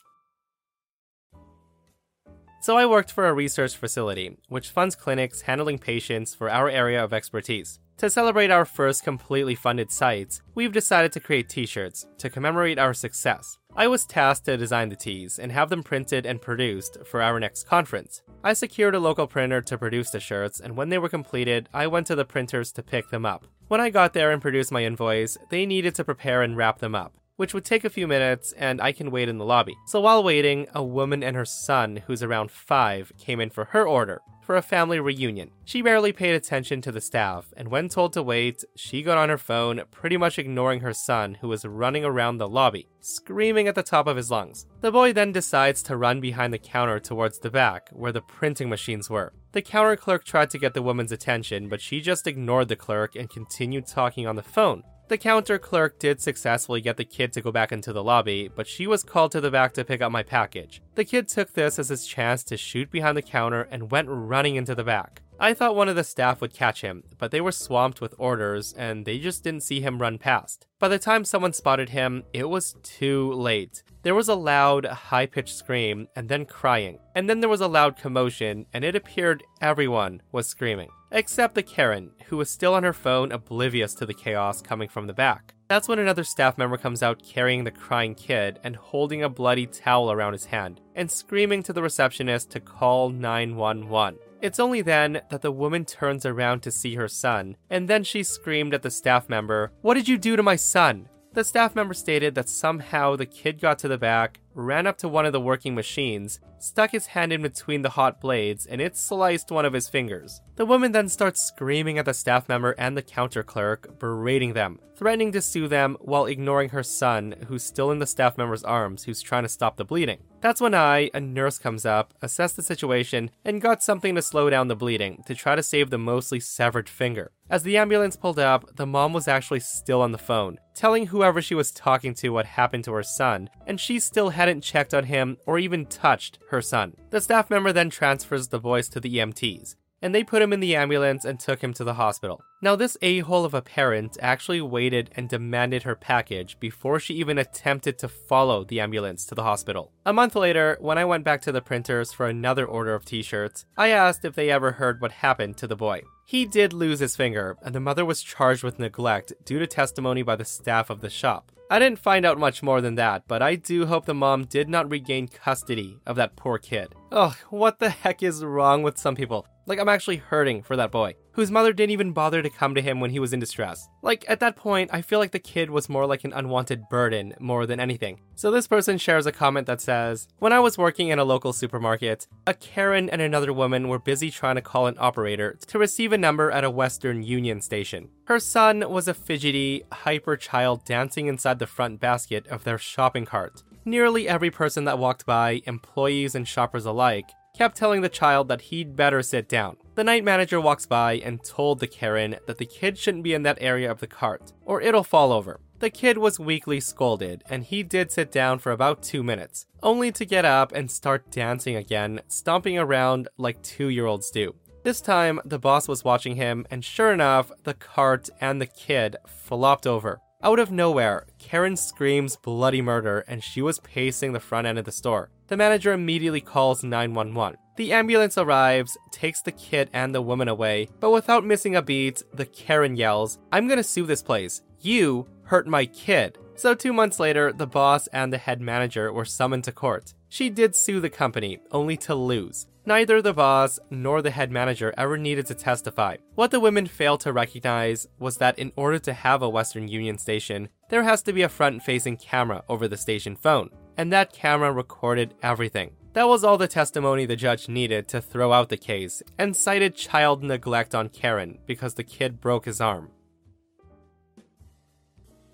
So, 2.65 2.77
I 2.77 2.88
worked 2.88 3.12
for 3.12 3.27
a 3.27 3.33
research 3.35 3.75
facility, 3.75 4.39
which 4.50 4.71
funds 4.71 4.95
clinics 4.95 5.41
handling 5.41 5.77
patients 5.77 6.33
for 6.33 6.50
our 6.50 6.67
area 6.67 7.03
of 7.03 7.13
expertise. 7.13 7.79
To 7.97 8.09
celebrate 8.09 8.50
our 8.50 8.65
first 8.65 9.03
completely 9.03 9.53
funded 9.53 9.91
sites, 9.91 10.41
we've 10.56 10.71
decided 10.71 11.12
to 11.12 11.19
create 11.19 11.47
t 11.47 11.67
shirts 11.67 12.07
to 12.17 12.27
commemorate 12.27 12.79
our 12.79 12.95
success. 12.95 13.59
I 13.75 13.85
was 13.85 14.07
tasked 14.07 14.45
to 14.45 14.57
design 14.57 14.89
the 14.89 14.95
tees 14.95 15.38
and 15.38 15.51
have 15.51 15.69
them 15.69 15.83
printed 15.83 16.25
and 16.25 16.41
produced 16.41 16.97
for 17.06 17.21
our 17.21 17.39
next 17.39 17.67
conference. 17.67 18.23
I 18.44 18.53
secured 18.53 18.95
a 18.95 19.00
local 19.00 19.27
printer 19.27 19.62
to 19.62 19.77
produce 19.77 20.09
the 20.09 20.19
shirts, 20.19 20.59
and 20.59 20.75
when 20.75 20.89
they 20.89 20.97
were 20.97 21.07
completed, 21.07 21.69
I 21.71 21.85
went 21.85 22.07
to 22.07 22.15
the 22.15 22.25
printers 22.25 22.71
to 22.71 22.81
pick 22.81 23.12
them 23.12 23.27
up. 23.27 23.45
When 23.67 23.79
I 23.79 23.91
got 23.91 24.13
there 24.13 24.31
and 24.31 24.41
produced 24.41 24.71
my 24.71 24.85
invoice, 24.85 25.38
they 25.51 25.67
needed 25.67 25.94
to 25.94 26.03
prepare 26.03 26.41
and 26.41 26.57
wrap 26.57 26.79
them 26.79 26.95
up 26.95 27.13
which 27.36 27.54
would 27.54 27.66
take 27.66 27.84
a 27.84 27.90
few 27.90 28.08
minutes 28.08 28.54
and 28.54 28.82
I 28.82 28.92
can 28.92 29.12
wait 29.12 29.30
in 29.30 29.38
the 29.38 29.46
lobby. 29.46 29.76
So 29.88 30.02
while 30.02 30.24
waiting, 30.24 30.68
a 30.74 30.84
woman 30.84 31.24
and 31.24 31.36
her 31.36 31.46
son, 31.46 32.02
who's 32.08 32.24
around 32.24 32.52
five, 32.52 33.12
came 33.18 33.40
in 33.40 33.50
for 33.50 33.66
her 33.66 33.88
order 33.88 34.22
for 34.46 34.56
a 34.56 34.62
family 34.62 35.00
reunion. 35.00 35.50
She 35.66 35.82
barely 35.82 36.14
paid 36.14 36.36
attention 36.36 36.80
to 36.82 36.92
the 36.92 37.02
staff, 37.02 37.52
and 37.58 37.68
when 37.68 37.90
told 37.90 38.14
to 38.14 38.22
wait, 38.22 38.64
she 38.76 39.02
got 39.02 39.18
on 39.18 39.30
her 39.30 39.40
phone, 39.40 39.82
pretty 39.90 40.18
much 40.18 40.38
ignoring 40.38 40.82
her 40.82 40.94
son, 40.94 41.34
who 41.42 41.48
was 41.48 41.66
running 41.66 42.06
around 42.06 42.38
the 42.38 42.48
lobby, 42.48 42.88
screaming 43.00 43.68
at 43.68 43.74
the 43.74 43.82
top 43.82 44.06
of 44.06 44.18
his 44.18 44.30
lungs. 44.30 44.68
The 44.82 44.92
boy 44.92 45.14
then 45.14 45.32
decides 45.32 45.82
to 45.84 45.98
run 45.98 46.22
behind 46.22 46.54
the 46.54 46.60
counter 46.60 47.00
towards 47.00 47.40
the 47.40 47.50
back, 47.50 47.90
where 47.92 48.12
the 48.12 48.22
printing 48.22 48.70
machines 48.70 49.10
were. 49.10 49.34
The 49.52 49.64
counter 49.64 49.96
clerk 49.96 50.24
tried 50.24 50.52
to 50.52 50.60
get 50.60 50.76
the 50.76 50.84
woman's 50.84 51.12
attention, 51.12 51.68
but 51.68 51.82
she 51.82 52.00
just 52.00 52.28
ignored 52.28 52.68
the 52.68 52.76
clerk 52.76 53.16
and 53.16 53.30
continued 53.30 53.88
talking 53.88 54.28
on 54.28 54.36
the 54.36 54.44
phone. 54.44 54.84
The 55.07 55.19
counter 55.19 55.60
clerk 55.60 56.00
did 56.00 56.19
successfully 56.19 56.81
get 56.81 56.98
the 56.98 57.06
kid 57.06 57.31
to 57.34 57.42
go 57.42 57.52
back 57.52 57.72
into 57.72 57.94
the 57.94 58.04
lobby, 58.04 58.50
but 58.54 58.66
she 58.66 58.88
was 58.88 59.04
called 59.04 59.31
to 59.34 59.42
the 59.42 59.52
back 59.52 59.74
to 59.74 59.86
pick 59.86 60.02
up 60.02 60.12
my 60.12 60.24
package. 60.24 60.81
The 60.96 61.06
kid 61.06 61.28
took 61.28 61.54
this 61.54 61.78
as 61.78 61.90
his 61.90 62.07
chance 62.07 62.44
to 62.46 62.57
shoot 62.57 62.90
behind 62.90 63.16
the 63.16 63.22
counter 63.22 63.68
and 63.69 63.92
went 63.92 64.07
running 64.10 64.56
into 64.56 64.74
the 64.74 64.84
back. 64.84 65.22
I 65.40 65.54
thought 65.54 65.76
one 65.76 65.90
of 65.90 65.96
the 65.96 66.04
staff 66.04 66.42
would 66.42 66.54
catch 66.54 66.82
him, 66.82 67.04
but 67.18 67.32
they 67.32 67.42
were 67.42 67.52
swamped 67.52 68.02
with 68.02 68.16
orders 68.18 68.74
and 68.74 69.06
they 69.06 69.20
just 69.20 69.44
didn't 69.44 69.64
see 69.64 69.82
him 69.82 70.00
run 70.00 70.18
past. 70.18 70.66
By 70.80 70.88
the 70.88 71.00
time 71.00 71.26
someone 71.26 71.54
spotted 71.54 71.90
him, 71.90 72.24
it 72.34 72.50
was 72.50 72.76
too 72.84 73.34
late. 73.34 73.84
There 74.04 74.16
was 74.16 74.30
a 74.30 74.36
loud, 74.36 74.86
high 74.86 75.26
pitched 75.26 75.56
scream 75.56 76.08
and 76.16 76.30
then 76.30 76.46
crying. 76.46 77.00
And 77.16 77.30
then 77.30 77.40
there 77.40 77.50
was 77.50 77.62
a 77.62 77.68
loud 77.68 77.98
commotion, 77.98 78.66
and 78.74 78.86
it 78.86 78.96
appeared 78.96 79.44
everyone 79.62 80.22
was 80.32 80.48
screaming 80.48 80.90
except 81.16 81.56
the 81.56 81.64
Karen, 81.64 82.12
who 82.26 82.38
was 82.38 82.50
still 82.50 82.74
on 82.74 82.84
her 82.84 82.94
phone, 82.94 83.32
oblivious 83.32 83.94
to 83.96 84.06
the 84.06 84.14
chaos 84.14 84.62
coming 84.62 84.90
from 84.90 85.08
the 85.08 85.14
back. 85.14 85.56
That's 85.70 85.88
when 85.88 85.98
another 85.98 86.26
staff 86.26 86.58
member 86.58 86.78
comes 86.78 87.02
out 87.02 87.24
carrying 87.24 87.64
the 87.64 87.72
crying 87.72 88.14
kid 88.14 88.60
and 88.64 88.76
holding 88.76 89.24
a 89.24 89.30
bloody 89.30 89.66
towel 89.66 90.12
around 90.12 90.34
his 90.34 90.46
hand, 90.46 90.82
and 90.94 91.10
screaming 91.10 91.64
to 91.64 91.74
the 91.74 91.82
receptionist 91.82 92.52
to 92.52 92.60
call 92.60 93.10
911. 93.10 94.20
It's 94.42 94.60
only 94.60 94.82
then 94.82 95.22
that 95.30 95.42
the 95.42 95.52
woman 95.52 95.86
turns 95.86 96.26
around 96.26 96.62
to 96.62 96.72
see 96.72 96.96
her 96.96 97.08
son, 97.08 97.56
and 97.70 97.88
then 97.88 98.04
she 98.04 98.24
screamed 98.24 98.74
at 98.74 98.82
the 98.84 98.92
staff 98.92 99.30
member, 99.30 99.72
What 99.82 99.96
did 99.96 100.08
you 100.08 100.18
do 100.18 100.36
to 100.36 100.44
my 100.44 100.56
son? 100.56 101.08
The 101.36 101.44
staff 101.44 101.76
member 101.76 101.94
stated 101.94 102.34
that 102.36 102.48
somehow 102.48 103.18
the 103.18 103.26
kid 103.26 103.60
got 103.60 103.78
to 103.80 103.90
the 103.90 103.98
back, 103.98 104.40
ran 104.54 104.88
up 104.88 104.98
to 105.00 105.10
one 105.10 105.26
of 105.26 105.34
the 105.34 105.42
working 105.42 105.76
machines, 105.76 106.40
stuck 106.60 106.92
his 106.92 107.08
hand 107.08 107.34
in 107.34 107.42
between 107.42 107.82
the 107.82 107.90
hot 107.90 108.22
blades, 108.22 108.66
and 108.66 108.80
it 108.80 108.96
sliced 108.96 109.52
one 109.52 109.66
of 109.66 109.74
his 109.74 109.90
fingers. 109.90 110.40
The 110.56 110.66
woman 110.66 110.94
then 110.94 111.10
starts 111.10 111.44
screaming 111.44 111.98
at 111.98 112.06
the 112.06 112.14
staff 112.14 112.48
member 112.48 112.72
and 112.78 112.96
the 112.96 113.02
counter 113.02 113.44
clerk, 113.44 114.00
berating 114.00 114.54
them, 114.54 114.80
threatening 114.96 115.34
to 115.34 115.42
sue 115.42 115.68
them 115.68 115.98
while 116.00 116.26
ignoring 116.26 116.70
her 116.70 116.84
son, 116.84 117.36
who's 117.50 117.66
still 117.66 117.92
in 117.92 118.00
the 118.00 118.08
staff 118.08 118.38
member's 118.38 118.64
arms, 118.64 119.04
who's 119.04 119.22
trying 119.22 119.44
to 119.44 119.50
stop 119.50 119.76
the 119.76 119.84
bleeding. 119.84 120.20
That's 120.40 120.62
when 120.62 120.74
I, 120.74 121.12
a 121.14 121.20
nurse, 121.20 121.60
comes 121.60 121.86
up, 121.86 122.14
assessed 122.22 122.56
the 122.56 122.64
situation, 122.64 123.30
and 123.44 123.62
got 123.62 123.84
something 123.84 124.16
to 124.16 124.22
slow 124.22 124.50
down 124.50 124.70
the 124.70 124.76
bleeding 124.78 125.22
to 125.28 125.36
try 125.36 125.58
to 125.58 125.64
save 125.64 125.90
the 125.90 125.98
mostly 125.98 126.40
severed 126.40 126.88
finger. 126.88 127.34
As 127.47 127.62
the 127.62 127.77
ambulance 127.77 128.15
pulled 128.15 128.39
up, 128.39 128.75
the 128.75 128.88
mom 128.88 129.13
was 129.13 129.27
actually 129.27 129.59
still 129.59 130.01
on 130.01 130.12
the 130.12 130.18
phone, 130.18 130.57
telling 130.74 131.06
whoever 131.06 131.44
she 131.44 131.53
was 131.53 131.71
talking 131.71 132.15
to 132.15 132.30
what 132.30 132.47
happened 132.47 132.83
to 132.86 132.94
her 132.94 133.03
son, 133.03 133.51
and 133.68 133.80
she 133.80 134.00
still 134.00 134.30
hadn't 134.30 134.62
checked 134.62 134.95
on 134.95 135.03
him 135.03 135.38
or 135.45 135.59
even 135.59 135.86
touched 135.86 136.39
her 136.50 136.62
son. 136.62 136.95
The 137.12 137.21
staff 137.21 137.51
member 137.51 137.71
then 137.71 137.92
transfers 137.92 138.47
the 138.47 138.59
boys 138.59 138.89
to 138.89 139.00
the 139.00 139.18
EMTs, 139.18 139.75
and 140.01 140.13
they 140.13 140.24
put 140.24 140.42
him 140.42 140.53
in 140.53 140.59
the 140.59 140.75
ambulance 140.75 141.25
and 141.25 141.39
took 141.39 141.62
him 141.62 141.74
to 141.74 141.83
the 141.83 141.95
hospital. 141.95 142.44
Now, 142.62 142.75
this 142.75 142.97
a 143.01 143.19
hole 143.19 143.45
of 143.45 143.53
a 143.53 143.62
parent 143.62 144.18
actually 144.21 144.62
waited 144.62 145.12
and 145.15 145.30
demanded 145.30 145.83
her 145.83 145.95
package 145.95 146.59
before 146.59 147.00
she 147.00 147.13
even 147.15 147.38
attempted 147.38 147.97
to 148.00 148.07
follow 148.07 148.63
the 148.63 148.80
ambulance 148.80 149.25
to 149.25 149.36
the 149.36 149.44
hospital. 149.44 149.92
A 150.06 150.13
month 150.13 150.36
later, 150.36 150.77
when 150.80 150.97
I 150.97 151.06
went 151.06 151.24
back 151.24 151.42
to 151.42 151.51
the 151.51 151.62
printers 151.62 152.12
for 152.12 152.27
another 152.27 152.65
order 152.65 152.94
of 152.94 153.06
t 153.06 153.21
shirts, 153.21 153.65
I 153.77 153.89
asked 153.89 154.25
if 154.25 154.36
they 154.36 154.50
ever 154.50 154.74
heard 154.74 155.01
what 155.01 155.12
happened 155.12 155.57
to 155.57 155.68
the 155.68 155.75
boy. 155.75 156.01
He 156.25 156.45
did 156.45 156.74
lose 156.74 157.00
his 157.00 157.15
finger, 157.15 157.56
and 157.62 157.75
the 157.75 157.80
mother 157.80 158.03
was 158.03 158.24
charged 158.24 158.63
with 158.63 158.80
neglect 158.80 159.33
due 159.45 159.59
to 159.59 159.68
testimony 159.68 160.24
by 160.24 160.36
the 160.36 160.45
staff 160.45 160.89
of 160.89 161.01
the 161.01 161.09
shop. 161.09 161.51
I 161.69 161.80
didn't 161.80 162.00
find 162.00 162.25
out 162.25 162.38
much 162.38 162.62
more 162.62 162.80
than 162.80 162.95
that, 162.95 163.24
but 163.27 163.41
I 163.41 163.56
do 163.56 163.88
hope 163.88 164.06
the 164.06 164.13
mom 164.13 164.45
did 164.45 164.69
not 164.69 164.89
regain 164.89 165.27
custody 165.27 166.00
of 166.06 166.15
that 166.15 166.36
poor 166.36 166.59
kid. 166.59 166.94
Ugh, 167.12 167.36
what 167.50 167.80
the 167.80 167.89
heck 167.89 168.21
is 168.21 168.44
wrong 168.44 168.83
with 168.83 169.00
some 169.00 169.15
people? 169.15 169.48
Like, 169.67 169.79
I'm 169.79 169.89
actually 169.89 170.17
hurting 170.17 170.62
for 170.62 170.75
that 170.75 170.91
boy, 170.91 171.15
whose 171.31 171.50
mother 171.50 171.73
didn't 171.73 171.91
even 171.91 172.12
bother 172.13 172.44
to 172.44 172.50
come 172.50 172.75
to 172.75 172.81
him 172.81 173.00
when 173.00 173.09
he 173.09 173.19
was 173.19 173.33
in 173.33 173.39
distress. 173.39 173.88
Like, 174.03 174.23
at 174.27 174.39
that 174.39 174.56
point, 174.56 174.91
I 174.94 175.01
feel 175.01 175.17
like 175.17 175.31
the 175.31 175.39
kid 175.39 175.71
was 175.71 175.89
more 175.89 176.06
like 176.06 176.23
an 176.23 176.34
unwanted 176.34 176.88
burden 176.89 177.34
more 177.39 177.65
than 177.65 177.79
anything. 177.79 178.22
So, 178.36 178.51
this 178.51 178.67
person 178.67 178.98
shares 178.98 179.25
a 179.25 179.31
comment 179.31 179.65
that 179.65 179.81
says 179.81 180.27
When 180.38 180.53
I 180.53 180.60
was 180.60 180.77
working 180.77 181.10
in 181.10 181.17
a 181.17 181.24
local 181.24 181.51
supermarket, 181.51 182.27
a 182.45 182.53
Karen 182.53 183.10
and 183.10 183.22
another 183.22 183.53
woman 183.53 183.88
were 183.88 183.98
busy 183.98 184.29
trying 184.29 184.55
to 184.55 184.62
call 184.62 184.86
an 184.86 184.98
operator 185.00 185.57
to 185.67 185.79
receive 185.79 186.13
a 186.13 186.17
number 186.17 186.51
at 186.51 186.63
a 186.63 186.69
Western 186.69 187.24
Union 187.24 187.60
station. 187.60 188.10
Her 188.25 188.39
son 188.39 188.89
was 188.89 189.07
a 189.07 189.13
fidgety, 189.13 189.84
hyper 189.91 190.38
child 190.38 190.86
dancing 190.86 191.27
inside 191.27 191.57
the 191.57 191.67
front 191.67 192.00
basket 192.00 192.45
of 192.48 192.63
their 192.63 192.77
shopping 192.77 193.25
cart. 193.25 193.63
Nearly 193.84 194.27
every 194.27 194.51
person 194.51 194.86
that 194.86 195.00
walked 195.00 195.25
by, 195.25 195.62
employees 195.65 196.34
and 196.36 196.48
shoppers 196.48 196.86
alike, 196.86 197.29
kept 197.55 197.77
telling 197.77 198.01
the 198.01 198.09
child 198.09 198.47
that 198.47 198.62
he'd 198.62 198.95
better 198.95 199.21
sit 199.21 199.47
down. 199.47 199.77
The 199.95 200.03
night 200.03 200.24
manager 200.24 200.59
walks 200.59 200.85
by 200.85 201.13
and 201.13 201.43
told 201.43 201.79
the 201.79 201.88
Karen 201.88 202.35
that 202.47 202.57
the 202.57 202.65
kid 202.65 202.97
shouldn't 202.97 203.24
be 203.24 203.33
in 203.33 203.43
that 203.43 203.57
area 203.62 203.89
of 203.89 204.00
the 204.00 204.07
cart, 204.07 204.51
or 204.65 204.81
it'll 204.81 205.03
fall 205.03 205.31
over. 205.31 205.62
The 205.79 205.89
kid 205.89 206.17
was 206.17 206.39
weakly 206.39 206.79
scolded, 206.79 207.43
and 207.50 207.63
he 207.63 207.83
did 207.83 208.12
sit 208.12 208.31
down 208.31 208.59
for 208.59 208.71
about 208.71 209.03
two 209.03 209.24
minutes, 209.24 209.67
only 209.83 210.12
to 210.13 210.25
get 210.25 210.45
up 210.45 210.71
and 210.74 210.89
start 210.89 211.31
dancing 211.31 211.75
again, 211.75 212.21
stomping 212.27 212.77
around 212.77 213.27
like 213.38 213.62
two 213.62 213.89
year 213.89 214.05
olds 214.05 214.31
do. 214.31 214.55
This 214.83 215.01
time, 215.01 215.39
the 215.43 215.59
boss 215.59 215.88
was 215.88 216.03
watching 216.03 216.35
him, 216.35 216.65
and 216.69 216.85
sure 216.85 217.12
enough, 217.12 217.51
the 217.63 217.74
cart 217.74 218.29
and 218.39 218.62
the 218.62 218.67
kid 218.67 219.15
flopped 219.25 219.88
over. 219.88 220.21
Out 220.46 220.60
of 220.60 220.70
nowhere, 220.70 221.25
Karen 221.40 221.75
screams 221.75 222.36
bloody 222.36 222.80
murder 222.80 223.25
and 223.28 223.44
she 223.44 223.64
was 223.64 223.80
pacing 223.80 224.32
the 224.32 224.40
front 224.40 224.68
end 224.68 224.78
of 224.78 224.86
the 224.86 224.92
store. 224.92 225.32
The 225.48 225.58
manager 225.58 225.92
immediately 225.92 226.40
calls 226.40 226.84
911. 226.84 227.58
The 227.78 227.92
ambulance 227.92 228.38
arrives, 228.38 228.96
takes 229.10 229.42
the 229.42 229.52
kid 229.52 229.90
and 229.92 230.14
the 230.14 230.22
woman 230.22 230.48
away, 230.48 230.90
but 231.00 231.10
without 231.10 231.44
missing 231.44 231.75
a 231.75 231.82
beat, 231.82 232.22
the 232.32 232.46
Karen 232.46 232.96
yells, 232.96 233.40
I'm 233.52 233.68
gonna 233.68 233.82
sue 233.82 234.06
this 234.06 234.22
place. 234.22 234.62
You 234.82 235.25
hurt 235.46 235.66
my 235.66 235.88
kid. 235.88 236.38
So, 236.54 236.75
two 236.75 236.94
months 236.94 237.20
later, 237.20 237.52
the 237.52 237.66
boss 237.66 238.06
and 238.14 238.32
the 238.32 238.38
head 238.38 238.62
manager 238.62 239.12
were 239.12 239.25
summoned 239.25 239.64
to 239.64 239.72
court. 239.72 240.14
She 240.30 240.52
did 240.52 240.75
sue 240.75 241.00
the 241.00 241.10
company, 241.10 241.58
only 241.72 241.98
to 241.98 242.14
lose. 242.14 242.68
Neither 242.88 243.20
the 243.20 243.34
boss 243.34 243.80
nor 243.89 244.22
the 244.22 244.30
head 244.30 244.51
manager 244.51 244.94
ever 244.96 245.18
needed 245.18 245.48
to 245.48 245.56
testify. 245.56 246.18
What 246.36 246.51
the 246.51 246.60
women 246.60 246.86
failed 246.86 247.22
to 247.22 247.34
recognize 247.34 248.08
was 248.20 248.38
that 248.38 248.60
in 248.60 248.72
order 248.75 249.00
to 249.00 249.13
have 249.13 249.42
a 249.42 249.50
Western 249.50 249.88
Union 249.88 250.20
station, 250.20 250.70
there 250.89 251.01
has 251.01 251.24
to 251.24 251.34
be 251.34 251.42
a 251.42 251.50
front 251.50 251.82
facing 251.82 252.18
camera 252.18 252.63
over 252.70 252.88
the 252.88 252.96
station 252.96 253.36
phone, 253.36 253.72
and 253.98 254.13
that 254.13 254.34
camera 254.34 254.72
recorded 254.72 255.34
everything. 255.42 255.94
That 256.13 256.27
was 256.27 256.44
all 256.44 256.60
the 256.60 256.68
testimony 256.68 257.25
the 257.25 257.36
judge 257.36 257.68
needed 257.68 258.08
to 258.10 258.22
throw 258.22 258.54
out 258.54 258.70
the 258.70 258.77
case, 258.77 259.24
and 259.39 259.56
cited 259.56 259.96
child 259.96 260.44
neglect 260.44 260.94
on 260.94 261.10
Karen 261.10 261.58
because 261.65 261.96
the 261.96 262.04
kid 262.04 262.39
broke 262.39 262.65
his 262.65 262.80
arm. 262.80 263.10